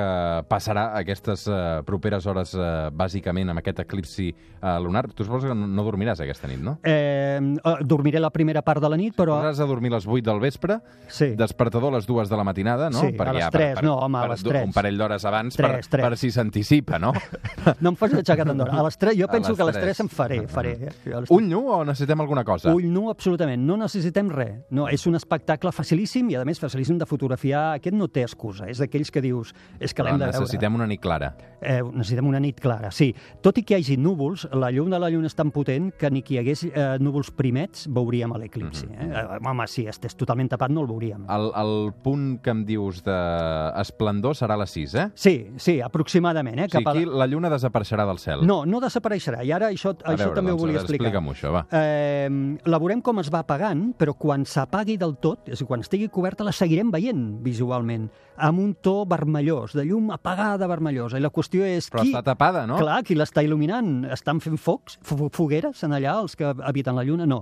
passarà 0.49 0.95
aquestes 0.95 1.47
uh, 1.47 1.83
properes 1.85 2.25
hores, 2.25 2.53
uh, 2.55 2.89
bàsicament, 2.91 3.49
amb 3.49 3.59
aquest 3.59 3.79
eclipsi 3.79 4.33
uh, 4.61 4.79
lunar. 4.83 5.07
Tu 5.13 5.23
suposo 5.23 5.47
que 5.47 5.53
no, 5.55 5.83
dormiràs 5.83 6.19
aquesta 6.21 6.47
nit, 6.47 6.59
no? 6.59 6.79
Eh, 6.83 7.39
eh, 7.63 7.75
dormiré 7.85 8.19
la 8.19 8.29
primera 8.31 8.61
part 8.61 8.81
de 8.81 8.89
la 8.89 8.97
nit, 8.97 9.15
però... 9.15 9.35
Has 9.45 9.57
de 9.57 9.65
dormir 9.67 9.91
a 9.91 9.95
les 9.95 10.07
8 10.07 10.23
del 10.31 10.39
vespre, 10.39 10.79
Sí. 11.07 11.35
despertador 11.35 11.93
a 11.93 11.97
les 11.97 12.05
2 12.07 12.29
de 12.29 12.35
la 12.37 12.43
matinada, 12.43 12.89
no? 12.89 12.99
Sí, 12.99 13.15
a 13.19 13.33
les 13.33 13.43
ja, 13.43 13.49
tres, 13.51 13.81
no, 13.83 13.95
home, 13.97 14.17
a 14.17 14.21
per 14.21 14.29
les 14.31 14.43
du- 14.43 14.49
tres. 14.49 14.65
Un 14.65 14.73
parell 14.73 14.97
d'hores 14.97 15.25
abans 15.25 15.55
Tres, 15.55 15.69
per, 15.69 15.99
tres. 15.99 16.05
per 16.09 16.17
si 16.17 16.31
s'anticipa, 16.31 16.97
no? 16.99 17.11
No 17.81 17.89
em 17.89 17.95
facis 17.95 18.17
aixecar 18.19 18.45
tant 18.45 18.57
d'hora. 18.57 18.73
A 18.79 18.83
les 18.83 18.97
3, 18.97 19.15
jo 19.17 19.25
A 19.25 19.31
penso 19.31 19.49
les 19.49 19.57
que 19.57 19.63
a 19.63 19.65
les 19.65 19.75
tres. 19.75 19.97
3 19.97 19.99
em 19.99 20.07
faré. 20.09 20.47
faré? 20.47 20.89
A 21.13 21.19
les 21.21 21.29
Ull 21.31 21.47
nu 21.47 21.67
o 21.69 21.83
necessitem 21.83 22.19
alguna 22.21 22.43
cosa? 22.43 22.54
Ull 22.71 22.87
nu, 22.91 23.09
absolutament. 23.09 23.61
No 23.65 23.77
necessitem 23.77 24.29
res. 24.31 24.61
No, 24.69 24.87
és 24.91 25.05
un 25.07 25.15
espectacle 25.15 25.71
facilíssim 25.75 26.29
i, 26.31 26.35
a 26.39 26.45
més, 26.47 26.59
facilíssim 26.61 26.97
de 26.97 27.05
fotografiar. 27.05 27.75
Aquest 27.79 27.95
no 27.95 28.07
té 28.07 28.23
excusa. 28.23 28.69
És 28.71 28.79
d'aquells 28.81 29.11
que 29.11 29.21
dius, 29.21 29.53
és 29.79 29.93
que 29.93 30.03
l'hem 30.03 30.19
de 30.19 30.25
veure. 30.25 30.39
necessitem 30.39 30.75
una 30.75 30.87
nit 30.87 31.01
clara. 31.01 31.33
Eh, 31.61 31.81
necessitem 31.83 32.27
una 32.27 32.39
nit 32.39 32.59
clara, 32.61 32.91
sí. 32.91 33.09
Tot 33.41 33.57
i 33.57 33.63
que 33.63 33.77
hi 33.77 33.83
hagi 33.83 33.97
núvols, 33.97 34.47
la 34.53 34.71
llum 34.71 34.89
de 34.89 34.99
la 34.99 35.09
lluna 35.09 35.27
és 35.27 35.35
tan 35.35 35.51
potent 35.51 35.91
que 35.97 36.09
ni 36.11 36.21
que 36.21 36.35
hi 36.35 36.39
hagués 36.39 36.65
eh, 36.67 36.97
núvols 37.01 37.31
primets 37.35 37.87
veuríem 37.89 38.33
l'eclipsi. 38.37 38.87
Mhm. 38.87 39.11
Eh? 39.11 39.21
Eh, 39.21 39.39
home, 39.49 39.67
si 39.67 39.87
estés 39.87 40.15
totalment 40.15 40.49
tapat 40.51 40.71
no 40.71 40.81
el 40.81 40.87
veuríem. 40.87 41.25
El, 41.29 41.51
el 41.55 41.93
punt 42.03 42.39
que 42.43 42.51
em 42.53 42.63
dius 42.67 43.01
d'esplendor 43.05 44.35
serà 44.37 44.55
a 44.55 44.61
les 44.61 44.73
6, 44.75 44.95
eh? 44.95 45.07
Sí, 45.15 45.35
sí, 45.57 45.79
aproximadament. 45.81 46.59
Eh? 46.59 46.67
O 46.69 46.77
sigui, 46.77 46.89
aquí 46.91 47.05
la 47.05 47.27
lluna 47.27 47.49
desapareixerà 47.53 48.05
del 48.07 48.19
cel. 48.19 48.45
No, 48.47 48.63
no 48.65 48.81
desapareixerà. 48.83 49.43
I 49.45 49.51
ara 49.55 49.71
això, 49.71 49.95
A 50.03 50.13
això 50.13 50.29
veure, 50.29 50.35
també 50.37 50.51
doncs, 50.51 50.61
ho 50.61 50.65
volia 50.65 50.79
a 50.79 50.83
explicar. 50.83 51.09
Explica'm 51.09 51.31
això, 51.33 51.53
va. 51.55 51.65
Eh, 51.71 52.29
la 52.65 52.79
veurem 52.81 53.01
com 53.05 53.19
es 53.21 53.29
va 53.33 53.39
apagant, 53.43 53.91
però 53.99 54.13
quan 54.17 54.45
s'apagui 54.45 54.95
del 55.01 55.15
tot, 55.23 55.47
és 55.49 55.59
a 55.59 55.63
dir, 55.63 55.67
quan 55.69 55.83
estigui 55.83 56.07
coberta, 56.13 56.43
la 56.47 56.53
seguirem 56.55 56.91
veient 56.93 57.25
visualment, 57.45 58.09
amb 58.37 58.59
un 58.59 58.73
to 58.83 59.05
vermellós, 59.09 59.73
de 59.77 59.85
llum 59.87 60.09
apagada 60.11 60.67
vermellosa. 60.67 61.17
I 61.17 61.23
la 61.23 61.31
qüestió 61.31 61.63
és... 61.67 61.89
Però 61.91 62.03
qui... 62.03 62.11
està 62.13 62.23
tapada, 62.23 62.65
no? 62.67 62.77
Clar, 62.81 63.01
qui 63.07 63.15
l'està 63.15 63.43
il·luminant? 63.45 64.05
Estan 64.11 64.41
fent 64.43 64.57
focs, 64.59 64.99
fo- 65.05 65.29
fogueres 65.31 65.83
en 65.87 65.95
allà, 65.95 66.17
els 66.21 66.35
que 66.35 66.49
habiten 66.51 66.95
la 66.99 67.03
Lluna? 67.07 67.25
No, 67.29 67.41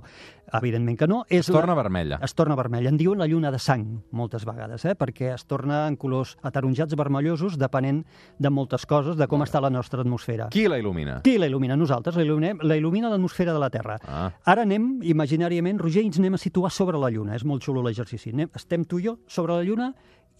evidentment 0.52 0.98
que 0.98 1.06
no. 1.10 1.22
És 1.28 1.48
Es 1.48 1.52
torna 1.54 1.74
vermella. 1.74 2.18
Es 2.22 2.34
torna 2.34 2.54
vermella. 2.58 2.88
En 2.92 2.98
diuen 3.00 3.18
la 3.18 3.26
lluna 3.26 3.50
de 3.50 3.58
sang, 3.58 3.84
moltes 4.12 4.44
vegades, 4.46 4.84
eh? 4.84 4.94
perquè 4.94 5.32
es 5.34 5.46
torna 5.50 5.86
en 5.88 5.96
colors 5.96 6.36
ataronjats 6.46 6.94
vermellosos, 6.96 7.58
depenent 7.58 8.04
de 8.38 8.50
moltes 8.50 8.86
coses, 8.86 9.16
de 9.18 9.26
com 9.30 9.42
està 9.42 9.60
la 9.64 9.70
nostra 9.72 10.02
atmosfera. 10.04 10.48
Qui 10.54 10.66
la 10.68 10.78
il·lumina? 10.78 11.20
Qui 11.24 11.36
la 11.38 11.48
il·lumina? 11.50 11.76
Nosaltres. 11.80 12.16
La 12.16 12.22
il·luminem- 12.26 12.62
la 12.62 12.76
il·lumina 12.78 13.10
l'atmosfera 13.10 13.52
de 13.56 13.58
la 13.62 13.70
Terra. 13.70 13.98
Ah. 14.06 14.30
Ara 14.44 14.62
anem, 14.62 14.93
imaginàriament, 15.02 15.80
Roger, 15.80 16.04
ens 16.04 16.18
anem 16.20 16.36
a 16.36 16.40
situar 16.40 16.70
sobre 16.72 16.98
la 17.00 17.10
Lluna. 17.10 17.34
És 17.34 17.44
molt 17.44 17.64
xulo 17.64 17.82
l'exercici. 17.82 18.32
Estem 18.54 18.84
tu 18.84 19.00
i 19.00 19.08
jo 19.08 19.18
sobre 19.26 19.56
la 19.56 19.64
Lluna 19.66 19.92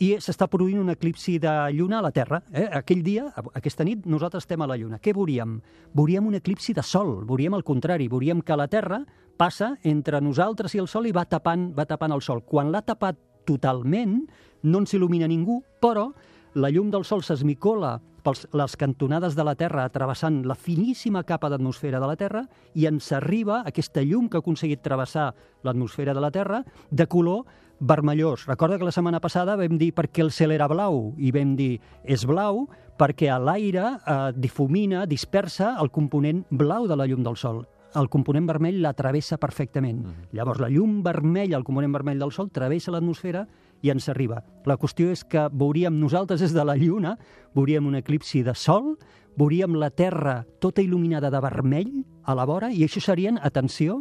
i 0.02 0.14
s'està 0.18 0.49
produint 0.50 0.80
un 0.82 0.90
eclipsi 0.90 1.37
de 1.38 1.52
lluna 1.73 1.99
a 1.99 2.02
la 2.02 2.11
Terra. 2.11 2.40
Eh? 2.52 2.66
Aquell 2.80 3.02
dia, 3.06 3.28
aquesta 3.54 3.84
nit, 3.87 4.06
nosaltres 4.06 4.42
estem 4.42 4.62
a 4.62 4.66
la 4.66 4.76
Lluna. 4.76 4.99
Què 4.99 5.14
veuríem? 5.14 5.61
Veuríem 5.94 6.26
un 6.26 6.34
eclipsi 6.34 6.75
de 6.75 6.82
Sol, 6.82 7.20
veuríem 7.26 7.54
el 7.54 7.62
contrari, 7.62 8.08
veuríem 8.11 8.42
que 8.42 8.56
la 8.58 8.66
Terra 8.68 9.04
passa 9.38 9.76
entre 9.82 10.20
nosaltres 10.20 10.75
i 10.75 10.82
el 10.82 10.90
Sol 10.90 11.06
i 11.06 11.14
va 11.14 11.25
tapant, 11.30 11.70
va 11.75 11.87
tapant 11.87 12.14
el 12.14 12.23
Sol. 12.23 12.42
Quan 12.42 12.73
l'ha 12.75 12.82
tapat 12.82 13.18
totalment, 13.46 14.18
no 14.64 14.80
ens 14.82 14.94
il·lumina 14.96 15.28
ningú, 15.30 15.61
però 15.80 16.08
la 16.54 16.70
llum 16.70 16.90
del 16.90 17.04
sol 17.04 17.23
s'esmicola 17.26 17.99
per 18.25 18.35
les 18.57 18.76
cantonades 18.81 19.37
de 19.37 19.45
la 19.45 19.54
Terra 19.54 19.85
travessant 19.93 20.40
la 20.49 20.57
finíssima 20.57 21.23
capa 21.28 21.50
d'atmosfera 21.52 22.00
de 22.00 22.09
la 22.09 22.16
Terra 22.16 22.45
i 22.75 22.88
ens 22.88 23.11
arriba 23.12 23.61
aquesta 23.69 24.02
llum 24.02 24.31
que 24.31 24.40
ha 24.40 24.45
aconseguit 24.45 24.81
travessar 24.83 25.33
l'atmosfera 25.62 26.14
de 26.16 26.23
la 26.25 26.33
Terra 26.33 26.64
de 26.90 27.07
color 27.07 27.45
vermellós. 27.81 28.47
Recorda 28.47 28.78
que 28.78 28.88
la 28.88 28.95
setmana 28.95 29.21
passada 29.21 29.59
vam 29.61 29.76
dir 29.78 29.93
per 29.93 30.09
què 30.09 30.25
el 30.25 30.33
cel 30.33 30.54
era 30.54 30.71
blau 30.71 31.12
i 31.19 31.35
vam 31.35 31.54
dir 31.59 31.76
és 32.02 32.25
blau 32.25 32.64
perquè 32.99 33.28
a 33.28 33.38
l'aire 33.43 33.85
eh, 33.85 34.33
difumina, 34.37 35.04
dispersa 35.07 35.75
el 35.83 35.90
component 35.90 36.45
blau 36.50 36.88
de 36.88 36.97
la 36.97 37.07
llum 37.11 37.25
del 37.26 37.37
sol. 37.37 37.64
El 37.95 38.09
component 38.11 38.47
vermell 38.47 38.81
la 38.83 38.95
travessa 38.95 39.38
perfectament. 39.38 40.00
Mm. 40.02 40.31
Llavors, 40.35 40.62
la 40.62 40.71
llum 40.71 41.02
vermella, 41.04 41.59
el 41.59 41.66
component 41.66 41.93
vermell 41.95 42.23
del 42.23 42.33
sol, 42.35 42.50
travessa 42.50 42.95
l'atmosfera 42.95 43.45
i 43.85 43.91
ens 43.93 44.09
arriba. 44.09 44.41
La 44.64 44.79
qüestió 44.81 45.11
és 45.12 45.26
que 45.29 45.45
veuríem 45.53 45.99
nosaltres 46.00 46.41
des 46.41 46.55
de 46.57 46.64
la 46.64 46.76
Lluna, 46.81 47.19
veuríem 47.55 47.85
un 47.87 47.99
eclipsi 47.99 48.41
de 48.43 48.55
sol, 48.57 48.95
veuríem 49.37 49.76
la 49.76 49.91
Terra 49.93 50.38
tota 50.59 50.81
il·luminada 50.81 51.29
de 51.31 51.43
vermell 51.45 51.93
a 52.25 52.35
la 52.35 52.47
vora, 52.49 52.73
i 52.73 52.87
això 52.87 53.03
serien, 53.05 53.37
atenció, 53.43 54.00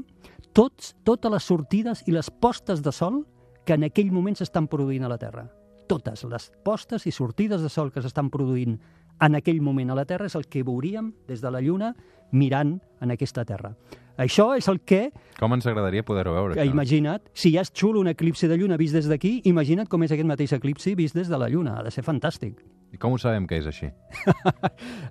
tots, 0.55 0.93
totes 1.03 1.33
les 1.33 1.43
sortides 1.43 2.05
i 2.07 2.15
les 2.15 2.31
postes 2.31 2.81
de 2.85 2.95
sol 2.95 3.25
que 3.67 3.75
en 3.75 3.83
aquell 3.89 4.11
moment 4.15 4.39
s'estan 4.39 4.69
produint 4.71 5.03
a 5.03 5.11
la 5.11 5.19
Terra. 5.19 5.49
Totes 5.91 6.23
les 6.31 6.49
postes 6.63 7.03
i 7.05 7.11
sortides 7.11 7.61
de 7.61 7.69
sol 7.69 7.91
que 7.91 8.01
s'estan 8.01 8.31
produint 8.31 8.79
en 9.19 9.35
aquell 9.35 9.59
moment 9.61 9.91
a 9.91 9.97
la 9.99 10.07
Terra 10.07 10.29
és 10.31 10.35
el 10.39 10.47
que 10.47 10.63
veuríem 10.63 11.11
des 11.27 11.43
de 11.43 11.51
la 11.51 11.61
Lluna 11.61 11.91
mirant 12.33 12.79
en 13.01 13.13
aquesta 13.13 13.45
Terra. 13.45 13.73
Això 14.17 14.51
és 14.57 14.67
el 14.69 14.81
que, 14.85 15.07
Com 15.39 15.55
ens 15.55 15.65
agradaria 15.65 16.03
poder-ho 16.05 16.35
veure, 16.35 16.53
això? 16.53 16.69
imagina't, 16.69 17.23
si 17.33 17.53
ja 17.55 17.63
és 17.65 17.71
xulo 17.73 17.99
un 18.03 18.11
eclipsi 18.11 18.47
de 18.47 18.57
Lluna 18.59 18.77
vist 18.77 18.93
des 18.93 19.07
d'aquí, 19.09 19.39
imagina't 19.49 19.89
com 19.89 20.03
és 20.05 20.11
aquest 20.13 20.27
mateix 20.29 20.53
eclipsi 20.53 20.93
vist 20.95 21.15
des 21.17 21.31
de 21.31 21.37
la 21.37 21.49
Lluna. 21.49 21.79
Ha 21.79 21.83
de 21.87 21.91
ser 21.91 22.03
fantàstic. 22.05 22.59
I 22.93 22.97
com 23.01 23.15
ho 23.15 23.17
sabem 23.17 23.47
que 23.49 23.57
és 23.57 23.65
així? 23.69 23.89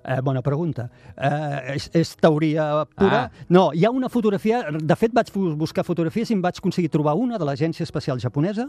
Eh, 0.03 0.19
bona 0.23 0.41
pregunta. 0.43 0.89
Eh, 1.15 1.75
és, 1.77 1.85
és 1.95 2.09
teoria 2.19 2.83
pura? 2.95 3.19
Ah. 3.29 3.43
No, 3.53 3.69
hi 3.75 3.85
ha 3.85 3.91
una 3.91 4.09
fotografia... 4.11 4.61
De 4.73 4.95
fet, 4.99 5.13
vaig 5.15 5.29
buscar 5.59 5.85
fotografies 5.87 6.31
i 6.31 6.35
em 6.35 6.41
vaig 6.43 6.57
aconseguir 6.59 6.89
trobar 6.91 7.13
una 7.19 7.37
de 7.39 7.45
l'Agència 7.47 7.85
Espacial 7.87 8.19
Japonesa 8.19 8.65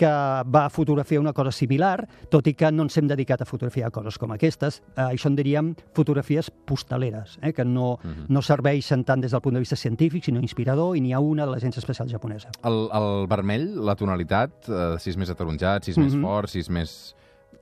que 0.00 0.08
va 0.48 0.62
fotografiar 0.72 1.20
una 1.20 1.34
cosa 1.36 1.52
similar, 1.52 2.06
tot 2.32 2.48
i 2.48 2.54
que 2.56 2.70
no 2.72 2.86
ens 2.86 2.96
hem 2.96 3.08
dedicat 3.10 3.42
a 3.44 3.48
fotografiar 3.48 3.90
coses 3.92 4.16
com 4.20 4.32
aquestes. 4.32 4.80
Eh, 4.96 5.02
això 5.10 5.28
en 5.28 5.36
diríem 5.36 5.72
fotografies 5.96 6.48
postaleres, 6.68 7.36
eh, 7.42 7.52
que 7.52 7.64
no, 7.68 7.98
no 8.28 8.42
serveixen 8.46 9.04
tant 9.04 9.20
des 9.20 9.32
del 9.36 9.44
punt 9.44 9.56
de 9.58 9.64
vista 9.64 9.76
científic, 9.76 10.24
sinó 10.24 10.40
inspirador, 10.40 10.96
i 10.96 11.04
n'hi 11.04 11.12
ha 11.12 11.20
una 11.20 11.44
de 11.44 11.52
l'Agència 11.52 11.84
Espacial 11.84 12.08
Japonesa. 12.08 12.52
El, 12.64 12.86
el 12.96 13.26
vermell, 13.28 13.68
la 13.84 13.96
tonalitat, 14.00 14.68
eh, 14.68 14.92
si 15.00 15.12
és 15.12 15.20
més 15.20 15.32
ataronjat, 15.32 15.84
si 15.84 15.92
és 15.96 16.00
més 16.00 16.14
Mhm. 16.16 16.24
fort, 16.24 16.48
si 16.56 16.60
és 16.64 16.70
més... 16.72 16.98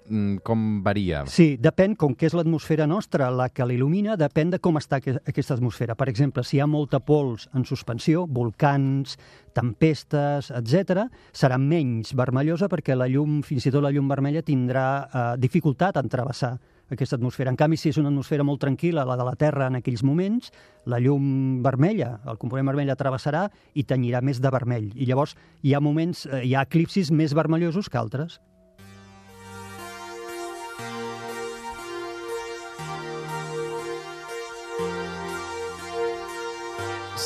mm, 0.08 0.38
Com 0.42 0.82
varia? 0.82 1.24
Sí, 1.26 1.56
depèn, 1.60 1.94
com 1.96 2.14
que 2.14 2.26
és 2.26 2.34
l'atmosfera 2.34 2.86
nostra 2.86 3.30
la 3.30 3.48
que 3.50 3.64
l'il·lumina, 3.64 4.16
depèn 4.16 4.50
de 4.50 4.58
com 4.58 4.76
està 4.76 5.00
que- 5.00 5.20
aquesta 5.26 5.54
atmosfera. 5.54 5.94
Per 5.94 6.08
exemple, 6.08 6.42
si 6.44 6.56
hi 6.56 6.60
ha 6.60 6.66
molta 6.66 7.00
pols 7.00 7.48
en 7.54 7.64
suspensió, 7.64 8.26
volcans, 8.26 9.18
tempestes, 9.52 10.50
etc, 10.50 11.06
serà 11.32 11.58
menys 11.58 12.14
vermellosa 12.14 12.68
perquè 12.68 12.96
la 12.96 13.08
llum, 13.08 13.42
fins 13.42 13.66
i 13.66 13.70
tot 13.74 13.82
la 13.84 13.90
llum 13.92 14.08
vermella, 14.08 14.42
tindrà 14.42 14.88
eh, 15.08 15.36
dificultat 15.38 15.96
en 16.00 16.08
travessar 16.08 16.58
aquesta 16.90 17.16
atmosfera. 17.18 17.50
En 17.52 17.56
canvi, 17.60 17.76
si 17.76 17.90
és 17.90 17.98
una 18.00 18.08
atmosfera 18.08 18.44
molt 18.48 18.62
tranquil·la, 18.64 19.04
la 19.04 19.16
de 19.20 19.24
la 19.26 19.34
Terra 19.36 19.66
en 19.68 19.76
aquells 19.76 20.02
moments, 20.02 20.50
la 20.88 20.98
llum 21.04 21.60
vermella, 21.62 22.14
el 22.26 22.38
component 22.40 22.70
vermell 22.70 22.94
travessarà 22.96 23.50
i 23.74 23.84
tenyirà 23.84 24.22
més 24.24 24.40
de 24.40 24.50
vermell. 24.50 24.88
I 24.96 25.04
llavors 25.10 25.36
hi 25.62 25.74
ha 25.74 25.80
moments, 25.84 26.24
eh, 26.26 26.44
hi 26.48 26.54
ha 26.54 26.62
eclipsis 26.64 27.10
més 27.12 27.34
vermellosos 27.36 27.90
que 27.90 27.98
altres. 28.00 28.40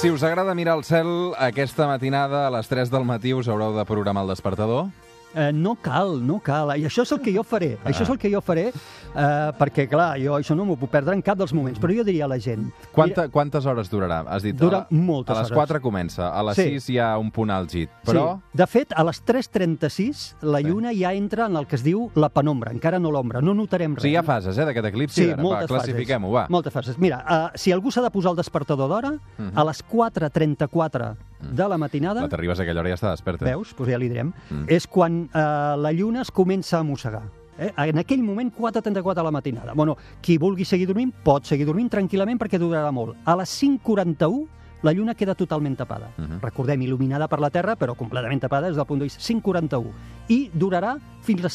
Si 0.03 0.11
us 0.11 0.25
agrada 0.25 0.53
mirar 0.59 0.75
el 0.75 0.83
cel, 0.83 1.07
aquesta 1.39 1.87
matinada 1.87 2.49
a 2.49 2.51
les 2.51 2.67
3 2.67 2.91
del 2.91 3.05
matí 3.07 3.37
us 3.39 3.47
haureu 3.47 3.71
de 3.77 3.85
programar 3.87 4.25
el 4.27 4.33
despertador. 4.35 4.89
Eh, 5.35 5.51
no 5.53 5.75
cal, 5.81 6.19
no 6.27 6.39
cal. 6.45 6.75
I 6.77 6.85
això 6.85 7.03
és 7.07 7.13
el 7.13 7.21
que 7.21 7.33
jo 7.35 7.43
faré. 7.43 7.79
Ah. 7.83 7.89
Això 7.91 8.03
és 8.05 8.11
el 8.11 8.19
que 8.19 8.31
jo 8.31 8.41
faré, 8.45 8.67
eh, 8.69 9.53
perquè, 9.59 9.89
clar, 9.89 10.19
jo 10.21 10.35
això 10.37 10.55
no 10.55 10.65
m'ho 10.69 10.77
puc 10.77 10.91
perdre 10.93 11.15
en 11.17 11.23
cap 11.23 11.39
dels 11.39 11.53
moments. 11.57 11.79
Però 11.81 11.95
jo 11.97 12.05
diria 12.05 12.25
a 12.27 12.29
la 12.29 12.39
gent... 12.39 12.67
Quanta, 12.93 13.29
quantes 13.33 13.65
hores 13.67 13.89
durarà? 13.91 14.23
Has 14.29 14.43
dit, 14.43 14.55
Dura 14.57 14.83
a, 14.83 14.87
moltes 14.91 15.35
A 15.37 15.41
les 15.41 15.51
hores. 15.51 15.57
4 15.57 15.81
comença, 15.81 16.29
a 16.37 16.43
les 16.45 16.57
Sí. 16.57 16.63
6 16.79 16.89
hi 16.91 16.99
ha 16.99 17.17
un 17.19 17.31
punt 17.31 17.51
àlgid. 17.51 17.89
Però... 18.05 18.27
Sí. 18.43 18.59
De 18.59 18.67
fet, 18.67 18.93
a 18.95 19.03
les 19.05 19.23
3.36 19.25 20.35
la 20.43 20.61
lluna 20.61 20.93
ja 20.93 21.13
entra 21.15 21.47
en 21.47 21.57
el 21.57 21.67
que 21.67 21.77
es 21.77 21.83
diu 21.85 22.11
la 22.15 22.29
penombra, 22.29 22.73
encara 22.73 22.99
no 23.01 23.11
l'ombra. 23.11 23.41
No 23.41 23.55
notarem 23.55 23.95
res. 23.97 24.03
sigui, 24.03 24.13
hi 24.15 24.21
ha 24.21 24.23
fases, 24.23 24.59
eh, 24.59 24.65
d'aquest 24.69 24.87
eclipsi. 24.93 25.23
Sí, 25.25 25.31
Ara, 25.31 25.43
moltes 25.43 25.71
va, 25.71 25.77
classifiquem-ho, 25.79 26.31
va. 26.31 26.47
Moltes 26.53 26.73
fases. 26.73 26.99
Mira, 26.99 27.23
uh, 27.25 27.51
si 27.57 27.73
algú 27.73 27.91
s'ha 27.91 28.03
de 28.05 28.11
posar 28.11 28.33
el 28.33 28.37
despertador 28.37 28.89
d'hora, 28.89 29.13
Mhm. 29.39 29.53
a 29.59 29.65
les 29.65 29.83
4.34 29.83 31.17
de 31.51 31.69
la 31.69 31.77
matinada, 31.79 32.23
La 32.23 32.29
t'arribes 32.29 32.59
a 32.59 32.63
aquella 32.63 32.81
hora 32.81 32.89
ja 32.91 32.95
està 32.95 33.11
desperta. 33.11 33.45
veus, 33.45 33.75
doncs 33.77 33.91
ja 33.91 33.99
li 33.99 34.09
direm, 34.09 34.33
Mm. 34.51 34.65
és 34.69 34.87
quan 34.87 35.29
uh, 35.35 35.77
la 35.77 35.93
lluna 35.93 36.23
es 36.23 36.31
comença 36.31 36.79
a 36.79 36.83
mossegar. 36.83 37.23
Eh? 37.59 37.73
En 37.77 37.99
aquell 37.99 38.23
moment, 38.23 38.51
4.34 38.57 39.19
a 39.21 39.23
la 39.23 39.31
matinada. 39.31 39.75
Bueno, 39.75 39.97
qui 40.23 40.39
vulgui 40.39 40.65
seguir 40.65 40.87
dormint, 40.87 41.13
pot 41.23 41.45
seguir 41.45 41.67
dormint 41.67 41.91
tranquil·lament 41.91 42.39
perquè 42.39 42.59
durarà 42.59 42.91
molt. 42.93 43.17
A 43.27 43.37
les 43.37 43.51
5.41 43.63 44.47
la 44.83 44.93
lluna 44.93 45.15
queda 45.15 45.35
totalment 45.37 45.77
tapada. 45.77 46.09
Mhm. 46.17 46.41
Recordem, 46.41 46.81
il·luminada 46.83 47.29
per 47.29 47.39
la 47.41 47.51
Terra, 47.51 47.77
però 47.77 47.95
completament 47.95 48.41
tapada 48.41 48.67
des 48.69 48.77
del 48.77 48.87
punt 48.87 48.99
de 48.99 49.05
vista 49.05 49.21
5.41. 49.21 49.93
I 50.29 50.51
durarà 50.53 50.97
fins 51.23 51.41
les 51.43 51.53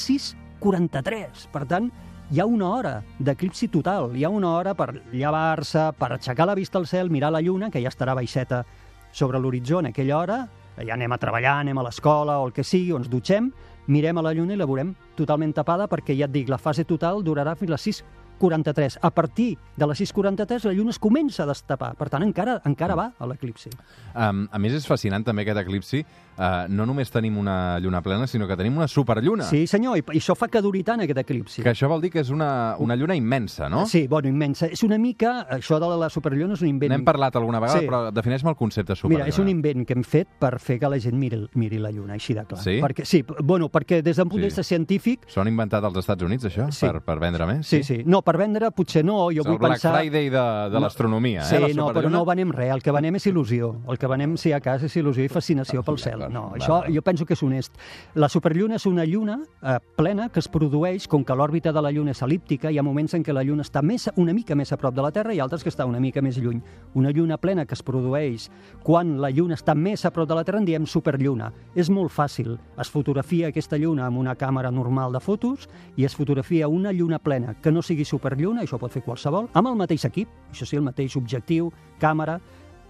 6.43. 0.61 1.47
Per 1.51 1.65
tant, 1.65 1.91
hi 2.31 2.39
ha 2.39 2.45
una 2.45 2.69
hora 2.69 3.03
d'eclipsi 3.19 3.67
total. 3.67 4.15
Hi 4.15 4.23
ha 4.23 4.29
una 4.29 4.49
hora 4.57 4.73
per 4.75 5.01
llevar-se, 5.11 5.91
per 5.97 6.11
aixecar 6.13 6.47
la 6.47 6.55
vista 6.55 6.77
al 6.77 6.87
cel, 6.87 7.09
mirar 7.09 7.31
la 7.31 7.41
lluna, 7.41 7.69
que 7.71 7.81
ja 7.81 7.89
estarà 7.89 8.13
baixeta 8.15 8.65
sobre 9.11 9.39
l'horitzó 9.39 9.79
en 9.79 9.91
aquella 9.91 10.17
hora, 10.17 10.37
ja 10.77 10.93
anem 10.93 11.11
a 11.11 11.17
treballar, 11.17 11.59
anem 11.61 11.77
a 11.77 11.83
l'escola 11.87 12.37
o 12.39 12.47
el 12.47 12.53
que 12.53 12.63
sigui, 12.63 12.91
o 12.93 13.01
ens 13.01 13.09
dutxem, 13.09 13.51
mirem 13.87 14.17
a 14.17 14.23
la 14.25 14.33
lluna 14.33 14.53
i 14.53 14.59
la 14.59 14.67
veurem 14.69 14.93
totalment 15.17 15.53
tapada 15.55 15.87
perquè, 15.89 16.15
ja 16.17 16.27
et 16.27 16.35
dic, 16.35 16.49
la 16.49 16.61
fase 16.61 16.85
total 16.85 17.23
durarà 17.25 17.55
fins 17.55 17.71
a 17.71 17.77
les 17.77 17.87
6.43. 18.39 18.97
A 19.01 19.11
partir 19.11 19.57
de 19.75 19.87
les 19.87 20.01
6.43 20.01 20.65
la 20.65 20.73
lluna 20.73 20.91
es 20.91 20.99
comença 20.99 21.43
a 21.43 21.47
destapar. 21.47 21.95
Per 21.97 22.09
tant, 22.09 22.23
encara 22.23 22.59
encara 22.65 22.95
va 22.95 23.11
a 23.17 23.27
l'eclipsi. 23.27 23.69
Um, 24.15 24.47
a 24.51 24.59
més, 24.59 24.73
és 24.77 24.87
fascinant 24.87 25.23
també 25.25 25.43
aquest 25.45 25.59
eclipsi. 25.65 26.03
Uh, 26.37 26.67
no 26.69 26.85
només 26.85 27.09
tenim 27.09 27.37
una 27.41 27.79
lluna 27.81 28.01
plena, 28.05 28.27
sinó 28.29 28.45
que 28.47 28.55
tenim 28.57 28.75
una 28.77 28.87
superlluna. 28.87 29.43
Sí, 29.47 29.65
senyor, 29.67 29.97
i, 29.97 30.03
i 30.13 30.19
això 30.21 30.35
fa 30.37 30.47
que 30.53 30.61
duri 30.61 30.83
tant 30.85 31.01
aquest 31.01 31.17
eclipsi. 31.23 31.63
Que 31.65 31.71
això 31.73 31.89
vol 31.89 32.01
dir 32.03 32.11
que 32.13 32.21
és 32.21 32.29
una, 32.29 32.75
una 32.83 32.95
lluna 32.95 33.15
immensa, 33.17 33.69
no? 33.69 33.85
Sí, 33.89 34.05
bueno, 34.07 34.29
immensa. 34.29 34.67
És 34.69 34.83
una 34.85 34.99
mica... 35.01 35.47
Això 35.57 35.79
de 35.81 35.87
la 35.97 36.09
superlluna 36.13 36.53
és 36.53 36.61
un 36.61 36.69
invent... 36.69 36.91
N'hem 36.93 37.05
parlat 37.07 37.35
alguna 37.39 37.59
vegada, 37.63 37.79
Sí. 37.81 37.87
però 37.89 38.11
defineix-me 38.13 38.51
el 38.53 38.57
concepte 38.59 38.95
superlluna. 38.95 39.25
Mira, 39.25 39.33
és 39.33 39.39
un 39.41 39.49
invent 39.49 39.83
que 39.87 39.93
hem 39.97 40.03
fet 40.05 40.29
per 40.39 40.59
fer 40.61 40.77
que 40.81 40.89
la 40.89 40.99
gent 41.01 41.17
miri, 41.17 41.39
miri 41.57 41.79
la 41.81 41.89
lluna, 41.91 42.13
així 42.17 42.35
de 42.37 42.45
clar. 42.45 42.61
Sí? 42.61 42.77
Perquè, 42.83 43.05
sí, 43.05 43.23
bueno, 43.43 43.69
perquè 43.73 44.01
des 44.05 44.17
d'un 44.17 44.29
punt 44.29 44.37
Sí. 44.37 44.41
de 44.45 44.47
vista 44.51 44.63
científic... 44.63 45.25
S'ho 45.27 45.41
han 45.41 45.49
inventat 45.49 45.83
als 45.83 45.97
Estats 46.03 46.21
Units, 46.23 46.45
això? 46.45 46.67
Sí. 46.71 46.85
Per, 46.85 47.01
per 47.01 47.17
vendre 47.19 47.47
més? 47.49 47.65
Sí, 47.67 47.81
sí. 47.83 48.03
No, 48.05 48.21
per 48.27 48.35
vendre 48.39 48.69
potser 48.75 49.05
no, 49.07 49.29
jo 49.31 49.41
És 49.45 49.47
vull 49.47 49.55
el 49.55 49.61
Black 49.63 49.77
pensar... 49.77 49.93
Friday 49.95 50.27
de, 50.33 50.43
de 50.73 50.75
No. 50.77 50.83
l'astronomia, 50.83 51.45
Sí, 51.47 51.55
eh? 51.55 51.61
la 51.63 51.69
no, 51.77 51.87
però 51.95 52.09
no 52.11 52.25
venem 52.27 52.51
res. 52.51 52.73
El 52.75 52.83
que 52.83 52.91
venem 52.91 53.15
és 53.15 53.27
il·lusió. 53.31 53.71
El 53.87 53.97
que 53.97 54.07
venem, 54.11 54.35
si 54.37 54.51
a 54.53 54.59
cas, 54.61 54.83
és 54.83 54.95
il·lusió 54.99 55.23
i 55.23 55.31
fascinació 55.31 55.83
pel 55.87 55.97
cel. 56.03 56.25
No, 56.33 56.49
això 56.57 56.81
jo 56.91 57.01
penso 57.05 57.25
que 57.25 57.33
és 57.37 57.43
honest. 57.43 57.77
La 58.15 58.27
superlluna 58.29 58.75
és 58.75 58.85
una 58.89 59.05
lluna 59.07 59.39
eh, 59.63 59.77
plena 59.95 60.27
que 60.29 60.39
es 60.43 60.49
produeix, 60.51 61.07
com 61.07 61.23
que 61.23 61.33
l'òrbita 61.37 61.71
de 61.73 61.81
la 61.81 61.91
lluna 61.95 62.11
és 62.11 62.21
el·líptica, 62.25 62.71
hi 62.71 62.77
ha 62.77 62.83
moments 62.83 63.13
en 63.15 63.23
què 63.23 63.33
la 63.33 63.43
lluna 63.47 63.63
està 63.63 63.81
més, 63.81 64.09
una 64.17 64.33
mica 64.35 64.55
més 64.55 64.71
a 64.73 64.77
prop 64.77 64.93
de 64.93 65.01
la 65.05 65.11
Terra 65.15 65.33
i 65.33 65.39
altres 65.39 65.63
que 65.63 65.69
està 65.71 65.85
una 65.87 65.99
mica 66.03 66.21
més 66.21 66.37
lluny. 66.37 66.59
Una 66.95 67.11
lluna 67.15 67.37
plena 67.37 67.65
que 67.65 67.73
es 67.77 67.83
produeix 67.83 68.49
quan 68.83 69.17
la 69.21 69.29
lluna 69.31 69.55
està 69.55 69.75
més 69.75 70.03
a 70.05 70.11
prop 70.11 70.27
de 70.27 70.35
la 70.35 70.43
Terra 70.43 70.59
en 70.59 70.65
diem 70.67 70.85
superlluna. 70.85 71.51
És 71.75 71.89
molt 71.89 72.11
fàcil. 72.11 72.57
Es 72.79 72.89
fotografia 72.91 73.47
aquesta 73.53 73.77
lluna 73.77 74.05
amb 74.07 74.17
una 74.19 74.35
càmera 74.35 74.71
normal 74.71 75.13
de 75.13 75.19
fotos 75.23 75.69
i 75.95 76.05
es 76.05 76.15
fotografia 76.15 76.67
una 76.67 76.91
lluna 76.91 77.19
plena 77.19 77.55
que 77.61 77.71
no 77.71 77.81
sigui 77.81 78.03
superlluna, 78.03 78.16
això 78.17 78.75
ho 78.75 78.79
pot 78.79 78.91
fer 78.91 79.03
qualsevol, 79.03 79.49
amb 79.53 79.67
el 79.67 79.75
mateix 79.75 80.05
equip, 80.05 80.27
això 80.51 80.65
sí, 80.65 80.75
el 80.75 80.83
mateix 80.83 81.15
objectiu, 81.15 81.71
càmera, 81.99 82.39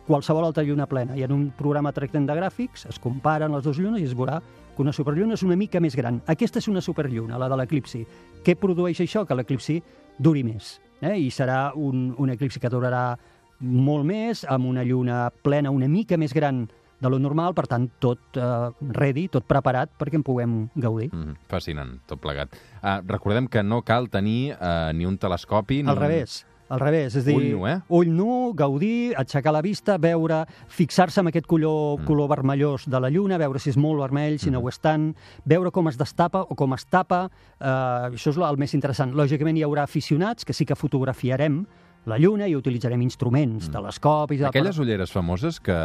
qualsevol 0.08 0.46
altra 0.46 0.64
lluna 0.64 0.88
plena. 0.88 1.16
I 1.16 1.24
en 1.24 1.32
un 1.32 1.52
programa 1.52 1.92
tractant 1.92 2.26
de 2.26 2.34
gràfics 2.34 2.88
es 2.88 3.00
comparen 3.00 3.52
les 3.52 3.64
dues 3.64 3.78
llunes 3.78 4.02
i 4.02 4.06
es 4.06 4.16
veurà 4.16 4.42
que 4.76 4.82
una 4.82 4.94
superlluna 4.94 5.34
és 5.34 5.44
una 5.44 5.58
mica 5.58 5.80
més 5.80 5.96
gran. 5.96 6.22
Aquesta 6.28 6.60
és 6.60 6.68
una 6.68 6.82
superlluna, 6.82 7.38
la 7.38 7.50
de 7.50 7.58
l'eclipsi. 7.58 8.06
Què 8.44 8.56
produeix 8.56 9.02
això? 9.02 9.26
Que 9.26 9.36
l'eclipsi 9.36 9.82
duri 10.18 10.44
més. 10.44 10.78
Eh? 11.02 11.18
I 11.18 11.30
serà 11.30 11.74
un, 11.76 12.14
un 12.18 12.30
eclipsi 12.30 12.62
que 12.62 12.72
durarà 12.72 13.18
molt 13.60 14.06
més, 14.06 14.46
amb 14.48 14.70
una 14.70 14.84
lluna 14.86 15.28
plena 15.44 15.74
una 15.74 15.90
mica 15.90 16.18
més 16.18 16.34
gran 16.34 16.68
de 17.00 17.10
lo 17.10 17.20
normal, 17.20 17.54
per 17.54 17.68
tant, 17.70 17.88
tot 18.02 18.38
eh, 18.38 18.70
ready, 18.98 19.28
tot 19.30 19.46
preparat 19.46 19.92
perquè 20.00 20.18
en 20.18 20.24
puguem 20.26 20.60
gaudir. 20.76 21.12
Mm, 21.14 21.36
fascinant, 21.50 21.98
tot 22.10 22.22
plegat. 22.24 22.54
Uh, 22.82 23.00
recordem 23.08 23.48
que 23.48 23.62
no 23.64 23.84
cal 23.86 24.10
tenir 24.10 24.56
uh, 24.58 24.92
ni 24.94 25.06
un 25.06 25.18
telescopi... 25.18 25.84
Ni 25.84 25.90
Al 25.90 25.98
un... 25.98 26.04
revés. 26.04 26.46
Al 26.68 26.82
revés, 26.82 27.14
és 27.16 27.24
a 27.24 27.30
dir, 27.30 27.36
Ull 27.38 27.46
nu, 27.54 27.62
eh? 27.70 27.78
ull 27.96 28.10
nu, 28.12 28.32
gaudir, 28.58 29.14
aixecar 29.16 29.54
la 29.56 29.62
vista, 29.64 29.96
veure, 30.04 30.42
fixar-se 30.68 31.22
en 31.22 31.30
aquest 31.32 31.48
color, 31.48 32.02
Mm. 32.02 32.04
color 32.10 32.28
vermellós 32.28 32.90
de 32.92 33.00
la 33.00 33.08
lluna, 33.10 33.38
veure 33.40 33.60
si 33.64 33.70
és 33.72 33.78
molt 33.80 34.02
vermell, 34.04 34.36
si 34.38 34.52
no 34.52 34.60
ho 34.60 34.68
és 34.68 34.82
tant, 34.84 35.14
veure 35.46 35.72
com 35.72 35.88
es 35.88 35.96
destapa 35.96 36.42
o 36.44 36.56
com 36.60 36.74
es 36.76 36.84
tapa, 36.92 37.30
eh, 37.62 37.66
això 38.12 38.34
és 38.34 38.38
el 38.38 38.58
més 38.60 38.74
interessant. 38.76 39.16
Lògicament 39.16 39.56
hi 39.56 39.64
haurà 39.64 39.84
aficionats 39.88 40.44
que 40.44 40.52
sí 40.52 40.66
que 40.66 40.76
fotografiarem 40.76 41.62
la 42.08 42.18
lluna 42.22 42.48
i 42.48 42.56
utilitzarem 42.56 43.02
instruments, 43.04 43.68
telescopis... 43.74 44.42
Mm. 44.42 44.50
Aquelles 44.52 44.80
ulleres 44.80 45.12
famoses 45.12 45.60
que, 45.64 45.78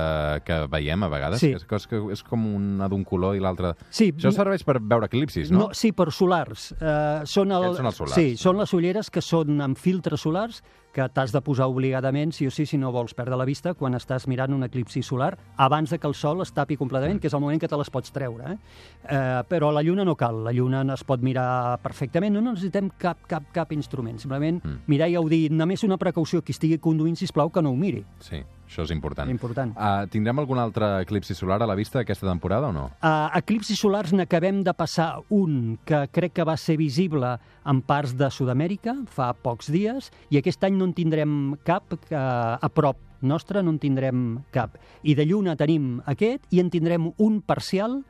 que 0.47 0.59
veiem 0.73 1.03
a 1.03 1.11
vegades, 1.13 1.43
Sí. 1.43 1.53
que, 1.59 1.79
és, 1.81 1.89
que 1.91 2.01
és, 2.15 2.23
com 2.27 2.45
una 2.55 2.89
d'un 2.93 3.03
color 3.09 3.37
i 3.39 3.43
l'altra... 3.43 3.75
Sí, 3.91 4.13
Això 4.15 4.33
serveix 4.35 4.63
per 4.67 4.79
veure 4.81 5.11
eclipsis, 5.11 5.51
no? 5.51 5.67
No, 5.67 5.71
sí, 5.77 5.93
per 5.97 6.11
solars. 6.15 6.71
Uh, 6.79 7.27
són, 7.29 7.53
el, 7.57 7.73
són 7.79 7.91
els 7.91 7.99
solars. 8.05 8.15
Sí, 8.17 8.37
són 8.41 8.63
les 8.63 8.73
ulleres 8.79 9.11
que 9.11 9.25
són 9.25 9.61
amb 9.65 9.79
filtres 9.81 10.23
solars 10.23 10.63
que 10.93 11.09
t'has 11.09 11.33
de 11.33 11.41
posar 11.41 11.67
obligadament, 11.73 12.33
sí 12.37 12.47
o 12.47 12.51
sí, 12.51 12.67
si 12.67 12.77
no 12.79 12.93
vols 12.93 13.15
perdre 13.17 13.37
la 13.41 13.47
vista, 13.49 13.73
quan 13.75 13.95
estàs 13.97 14.27
mirant 14.29 14.53
un 14.53 14.63
eclipsi 14.67 15.03
solar, 15.03 15.39
abans 15.57 15.91
de 15.91 15.99
que 15.99 16.07
el 16.07 16.15
sol 16.15 16.43
es 16.45 16.53
tapi 16.53 16.77
completament, 16.77 17.19
que 17.21 17.29
és 17.31 17.35
el 17.35 17.41
moment 17.41 17.61
que 17.61 17.69
te 17.69 17.79
les 17.81 17.91
pots 17.91 18.13
treure. 18.13 18.53
Eh? 18.53 18.57
Uh, 19.03 19.43
però 19.49 19.73
la 19.73 19.83
lluna 19.83 20.05
no 20.05 20.15
cal, 20.21 20.43
la 20.45 20.53
lluna 20.53 20.85
es 20.93 21.05
pot 21.09 21.23
mirar 21.25 21.79
perfectament, 21.83 22.35
no 22.37 22.45
necessitem 22.53 22.91
cap, 22.99 23.25
cap, 23.27 23.49
cap 23.53 23.73
instrument, 23.73 24.19
simplement 24.21 24.61
Mm. 24.63 24.83
mirar 24.87 25.09
i 25.09 25.15
gaudir. 25.15 25.51
Només 25.51 25.83
una 25.83 25.97
precaució, 25.97 26.43
qui 26.43 26.53
estigui 26.53 26.79
conduint, 26.79 27.17
sisplau, 27.17 27.51
que 27.51 27.63
no 27.63 27.71
ho 27.71 27.77
miri. 27.77 28.05
Sí, 28.21 28.43
això 28.73 28.87
és 28.89 28.95
important. 28.95 29.29
Important. 29.29 29.75
Uh, 29.77 30.09
tindrem 30.13 30.41
algun 30.41 30.61
altre 30.63 30.89
eclipsi 31.05 31.37
solar 31.37 31.61
a 31.63 31.69
la 31.69 31.77
vista 31.77 32.01
aquesta 32.01 32.27
temporada 32.27 32.73
o 32.73 32.75
no? 32.75 32.89
Uh, 33.05 33.29
eclipsis 33.39 33.79
solars 33.79 34.15
n'acabem 34.17 34.63
de 34.65 34.73
passar 34.75 35.21
un 35.29 35.77
que 35.85 36.07
crec 36.13 36.39
que 36.41 36.49
va 36.49 36.57
ser 36.57 36.79
visible 36.81 37.37
en 37.69 37.83
parts 37.85 38.17
de 38.17 38.31
Sud-amèrica 38.33 38.97
fa 39.13 39.33
pocs 39.37 39.69
dies 39.73 40.09
i 40.33 40.41
aquest 40.41 40.65
any 40.65 40.79
no 40.81 40.89
en 40.89 40.97
tindrem 40.97 41.37
cap 41.69 41.95
que 42.09 42.17
a 42.19 42.73
prop 42.73 42.99
nostre 43.23 43.63
no 43.63 43.71
en 43.71 43.79
tindrem 43.79 44.43
cap. 44.51 44.81
I 45.03 45.15
de 45.15 45.27
lluna 45.29 45.55
tenim 45.59 46.01
aquest 46.11 46.49
i 46.51 46.61
en 46.63 46.73
tindrem 46.73 47.13
un 47.23 47.41
parcial 47.41 48.01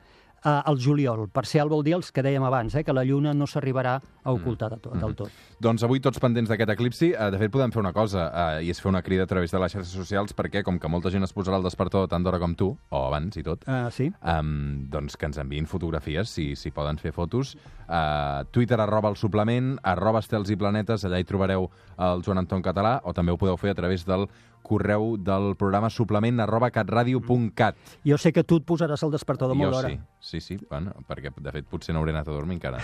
eh, 0.44 0.60
al 0.64 0.78
juliol. 0.78 1.28
Parcial 1.32 1.68
vol 1.68 1.84
dir 1.86 1.94
els 1.96 2.10
que 2.12 2.22
dèiem 2.22 2.42
abans, 2.44 2.74
eh, 2.74 2.84
que 2.84 2.92
la 2.92 3.04
lluna 3.04 3.34
no 3.34 3.46
s'arribarà 3.46 4.00
a 4.22 4.32
ocultar 4.32 4.70
de 4.70 4.78
tot, 4.78 4.94
del 4.98 5.14
tot. 5.18 5.30
Doncs 5.62 5.82
avui 5.82 6.00
tots 6.02 6.20
pendents 6.22 6.50
d'aquest 6.50 6.70
eclipsi. 6.74 7.12
Uh, 7.12 7.30
de 7.30 7.38
fet, 7.38 7.50
podem 7.50 7.72
fer 7.74 7.80
una 7.82 7.92
cosa, 7.92 8.28
uh, 8.28 8.62
i 8.62 8.70
és 8.70 8.80
fer 8.80 8.90
una 8.90 9.02
crida 9.02 9.24
a 9.24 9.30
través 9.30 9.50
de 9.50 9.58
les 9.58 9.72
xarxes 9.72 9.94
socials, 9.94 10.34
perquè 10.34 10.62
com 10.62 10.78
que 10.78 10.90
molta 10.90 11.10
gent 11.10 11.22
es 11.26 11.34
posarà 11.34 11.58
al 11.58 11.66
despertador 11.66 12.08
tant 12.10 12.22
d'hora 12.22 12.38
com 12.42 12.54
tu, 12.54 12.72
o 12.90 13.02
abans 13.06 13.36
i 13.36 13.42
tot, 13.42 13.66
Uh, 13.66 13.90
sí? 13.90 14.08
um, 14.26 14.86
doncs 14.90 15.16
que 15.16 15.26
ens 15.26 15.38
enviïn 15.38 15.66
fotografies, 15.70 16.30
si, 16.30 16.52
si 16.56 16.70
poden 16.74 16.98
fer 16.98 17.12
fotos. 17.12 17.56
Uh, 17.86 18.42
Twitter, 18.50 18.78
arroba 18.80 19.10
el 19.10 19.16
suplement, 19.16 19.76
arroba 19.82 20.22
estels 20.22 20.50
i 20.50 20.56
planetes, 20.56 21.04
allà 21.04 21.18
hi 21.18 21.26
trobareu 21.28 21.68
el 21.98 22.22
Joan 22.26 22.42
Anton 22.42 22.62
Català, 22.62 23.00
o 23.04 23.12
també 23.12 23.32
ho 23.32 23.38
podeu 23.38 23.56
fer 23.56 23.70
a 23.70 23.78
través 23.78 24.06
del 24.06 24.26
correu 24.62 25.16
del 25.18 25.54
programa 25.56 25.90
suplement 25.90 26.40
arroba 26.40 26.70
catradio.cat. 26.70 27.76
Jo 28.04 28.18
sé 28.18 28.32
que 28.32 28.44
tu 28.44 28.56
et 28.60 28.64
posaràs 28.66 29.02
al 29.02 29.10
despertador 29.12 29.56
molt 29.56 29.72
Jo 29.72 29.76
d'hora. 29.82 29.88
sí, 30.20 30.40
sí, 30.40 30.40
sí, 30.40 30.66
bueno, 30.70 30.92
perquè 31.08 31.32
de 31.36 31.52
fet 31.52 31.66
potser 31.68 31.92
no 31.94 32.00
hauré 32.00 32.12
anat 32.12 32.28
a 32.28 32.32
dormir 32.32 32.56
encara. 32.60 32.78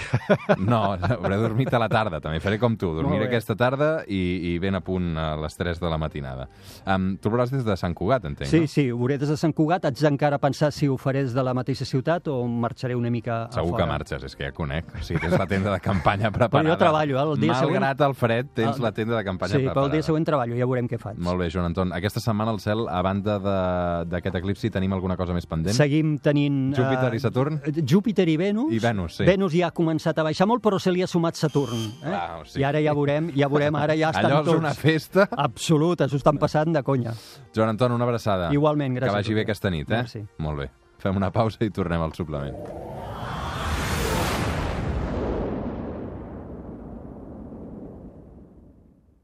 No, 0.59 0.95
hauré 0.95 1.37
dormit 1.37 1.73
a 1.75 1.79
la 1.79 1.89
tarda, 1.89 2.21
també 2.21 2.41
faré 2.41 2.59
com 2.59 2.77
tu, 2.77 2.93
dormiré 2.95 3.27
aquesta 3.29 3.55
tarda 3.57 4.05
i, 4.07 4.55
i 4.55 4.59
ben 4.59 4.75
a 4.75 4.81
punt 4.81 5.17
a 5.17 5.37
les 5.37 5.57
3 5.57 5.79
de 5.81 5.89
la 5.91 5.99
matinada. 5.99 6.49
Um, 6.87 7.17
tu 7.23 7.31
veuràs 7.31 7.51
des 7.55 7.65
de 7.65 7.77
Sant 7.77 7.95
Cugat, 7.95 8.25
entenc, 8.25 8.49
Sí, 8.51 8.61
no? 8.61 8.67
sí, 8.67 8.91
ho 8.91 8.99
veuré 8.99 9.19
des 9.19 9.29
de 9.29 9.37
Sant 9.37 9.55
Cugat. 9.55 9.85
Haig 9.89 9.99
d'encara 10.03 10.39
pensar 10.39 10.73
si 10.73 10.89
ho 10.89 10.97
faré 10.99 11.25
de 11.25 11.43
la 11.45 11.55
mateixa 11.55 11.85
ciutat 11.85 12.27
o 12.29 12.43
marxaré 12.47 12.95
una 12.97 13.11
mica 13.11 13.45
a 13.47 13.53
Segur 13.53 13.71
fora. 13.71 13.85
que 13.85 13.91
marxes, 13.93 14.25
és 14.25 14.37
que 14.37 14.45
ja 14.49 14.53
conec. 14.53 14.85
O 14.99 15.03
sigui, 15.05 15.21
tens 15.21 15.39
la 15.39 15.47
tenda 15.47 15.73
de 15.73 15.81
campanya 15.81 16.31
preparada. 16.31 16.69
Però 16.69 16.75
jo 16.75 16.79
treballo, 16.79 17.19
eh, 17.19 17.33
el 17.33 17.41
dia 17.41 17.55
següent- 17.55 17.79
Malgrat 17.81 18.01
el 18.09 18.15
fred, 18.15 18.47
tens 18.55 18.77
El- 18.77 18.83
la 18.83 18.93
tenda 18.93 19.17
de 19.17 19.25
campanya 19.25 19.53
Sí, 19.53 19.59
preparada. 19.59 19.75
però 19.81 19.87
el 19.87 19.93
dia 19.93 20.03
següent 20.03 20.25
treballo, 20.27 20.57
ja 20.57 20.67
veurem 20.67 20.89
què 20.89 20.99
faig. 20.99 21.19
Molt 21.19 21.39
bé, 21.39 21.51
Joan 21.51 21.67
Anton. 21.79 21.93
Aquesta 21.95 22.21
setmana 22.21 22.51
al 22.51 22.59
cel, 22.61 22.85
a 22.91 22.99
banda 23.07 23.39
de- 23.39 24.05
d'aquest 24.11 24.35
eclipsi, 24.41 24.71
tenim 24.75 24.93
alguna 24.97 25.17
cosa 25.17 25.33
més 25.37 25.47
pendent? 25.47 25.75
Seguim 25.77 26.17
tenint... 26.19 26.75
Júpiter 26.77 27.13
eh, 27.13 27.17
i 27.17 27.21
Saturn? 27.23 27.61
Júpiter 27.87 28.27
i 28.29 28.37
Venus. 28.41 28.73
I 28.75 28.81
Venus, 28.83 29.17
sí. 29.21 29.25
Venus 29.29 29.55
ja 29.55 29.69
ha 29.69 29.75
començat 29.75 30.19
a 30.19 30.25
baixar 30.27 30.49
molt, 30.51 30.63
però 30.65 30.81
se 30.83 30.91
li 30.93 31.03
ha 31.03 31.09
sumat 31.11 31.39
Saturn. 31.39 31.87
Eh? 32.03 32.15
O 32.41 32.45
sigui- 32.45 32.63
I 32.65 32.69
ara 32.69 32.83
ja 32.83 32.95
veurem, 32.99 33.31
ja 33.39 33.49
veurem, 33.49 33.79
ara 33.79 33.95
ja 33.99 34.11
estan 34.15 34.27
Allò 34.33 34.43
és 34.43 34.51
tots... 34.51 34.59
una 34.65 34.75
festa. 34.75 35.29
Absoluta, 35.31 36.09
s'ho 36.09 36.19
estan 36.21 36.39
passant 36.43 36.75
de 36.75 36.83
conya. 36.83 37.15
Joan 37.55 37.75
Anton, 37.77 37.93
una 37.95 38.05
abraçada. 38.09 38.51
Igualment, 38.53 38.99
gràcies 38.99 39.13
Que 39.15 39.21
vagi 39.23 39.39
bé 39.39 39.47
aquesta 39.47 39.71
nit, 39.71 39.89
eh? 39.91 40.03
Merci. 40.03 40.25
Molt 40.43 40.65
bé. 40.65 40.71
Fem 40.99 41.15
una 41.17 41.31
pausa 41.31 41.63
i 41.63 41.71
tornem 41.71 42.03
al 42.03 42.13
suplement. 42.19 43.38